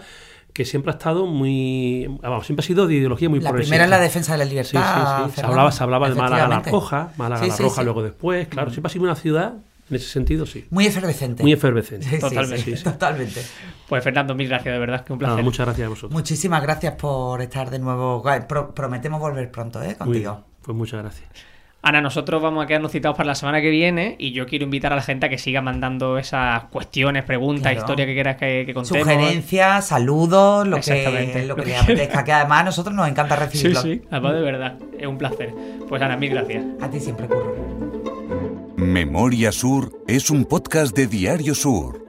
que 0.52 0.64
siempre 0.64 0.90
ha 0.92 0.94
estado 0.94 1.26
muy... 1.26 2.06
Vamos, 2.22 2.46
siempre 2.46 2.62
ha 2.64 2.66
sido 2.66 2.86
de 2.86 2.94
ideología 2.94 3.28
muy 3.28 3.40
La 3.40 3.50
progresista. 3.50 3.72
primera 3.74 3.84
es 3.84 3.90
la 3.90 3.98
defensa 4.00 4.32
de 4.32 4.38
la 4.38 4.44
Sí, 4.44 4.50
sí, 4.50 4.54
libertad. 4.54 5.26
sí. 5.26 5.32
Se 5.40 5.46
hablaba, 5.46 5.70
se 5.72 5.82
hablaba 5.82 6.08
de 6.08 6.14
Málaga 6.14 6.48
la. 6.48 6.60
Roja, 6.60 7.10
Málaga 7.18 7.42
Sí, 7.42 7.48
la 7.50 7.56
sí, 7.56 7.62
Roja 7.64 7.80
sí. 7.82 7.84
luego 7.84 8.02
después. 8.02 8.48
Claro, 8.48 8.70
siempre 8.70 8.88
ha 8.88 8.92
sido 8.92 9.04
una 9.04 9.16
ciudad, 9.16 9.52
en 9.90 9.96
ese 9.96 10.06
sentido, 10.08 10.46
sí. 10.46 10.64
Muy 10.70 10.86
efervescente. 10.86 11.42
Muy 11.42 11.52
efervescente. 11.52 12.06
Sí, 12.06 12.14
sí, 12.14 12.20
Totalmente, 12.20 12.64
sí, 12.64 12.76
sí. 12.76 12.84
Totalmente. 12.84 13.42
Pues 13.88 14.02
Fernando, 14.02 14.34
mil 14.34 14.48
gracias, 14.48 14.72
de 14.72 14.78
verdad, 14.78 15.04
que 15.04 15.12
un 15.12 15.18
placer. 15.18 15.44
muchas 15.44 15.66
gracias 15.66 15.86
a 15.86 15.88
vosotros. 15.90 16.12
Muchísimas 16.12 16.62
gracias 16.62 16.94
por 16.94 17.42
estar 17.42 17.68
de 17.68 17.78
nuevo. 17.78 18.22
Pro- 18.48 18.74
prometemos 18.74 19.20
volver 19.20 19.50
pronto, 19.50 19.82
¿eh? 19.82 19.94
Contigo. 19.96 20.42
Pues 20.62 20.74
muchas 20.76 21.02
gracias. 21.02 21.28
Ana, 21.88 22.00
nosotros 22.00 22.42
vamos 22.42 22.64
a 22.64 22.66
quedarnos 22.66 22.90
citados 22.90 23.16
para 23.16 23.28
la 23.28 23.36
semana 23.36 23.60
que 23.60 23.70
viene 23.70 24.16
y 24.18 24.32
yo 24.32 24.44
quiero 24.46 24.64
invitar 24.64 24.92
a 24.92 24.96
la 24.96 25.02
gente 25.02 25.26
a 25.26 25.28
que 25.28 25.38
siga 25.38 25.62
mandando 25.62 26.18
esas 26.18 26.64
cuestiones, 26.64 27.22
preguntas, 27.22 27.62
Claro. 27.70 27.78
historias 27.78 28.06
que 28.08 28.14
quieras 28.14 28.36
que, 28.38 28.64
que 28.66 28.74
contemos. 28.74 29.06
Sugerencias, 29.06 29.86
saludos, 29.86 30.66
lo 30.66 30.80
que, 30.80 31.44
lo 31.46 31.54
que 31.54 31.64
le 31.64 31.76
apetezca, 31.76 32.24
que 32.24 32.32
además 32.32 32.62
a 32.62 32.64
nosotros 32.64 32.92
nos 32.92 33.06
encanta 33.08 33.36
Sí, 33.36 33.40
recibirlo. 33.44 33.82
sí, 33.82 34.02
además 34.10 34.34
de 34.34 34.40
verdad, 34.40 34.78
es 34.98 35.06
un 35.06 35.16
placer. 35.16 35.54
Pues 35.88 36.02
Ana, 36.02 36.16
mil 36.16 36.30
gracias. 36.30 36.64
A 36.80 36.90
ti 36.90 36.98
siempre, 36.98 37.28
Curro. 37.28 37.54
Memoria 38.76 39.52
Sur 39.52 39.92
es 40.08 40.28
un 40.30 40.44
podcast 40.44 40.94
de 40.96 41.06
Diario 41.06 41.54
Sur. 41.54 42.04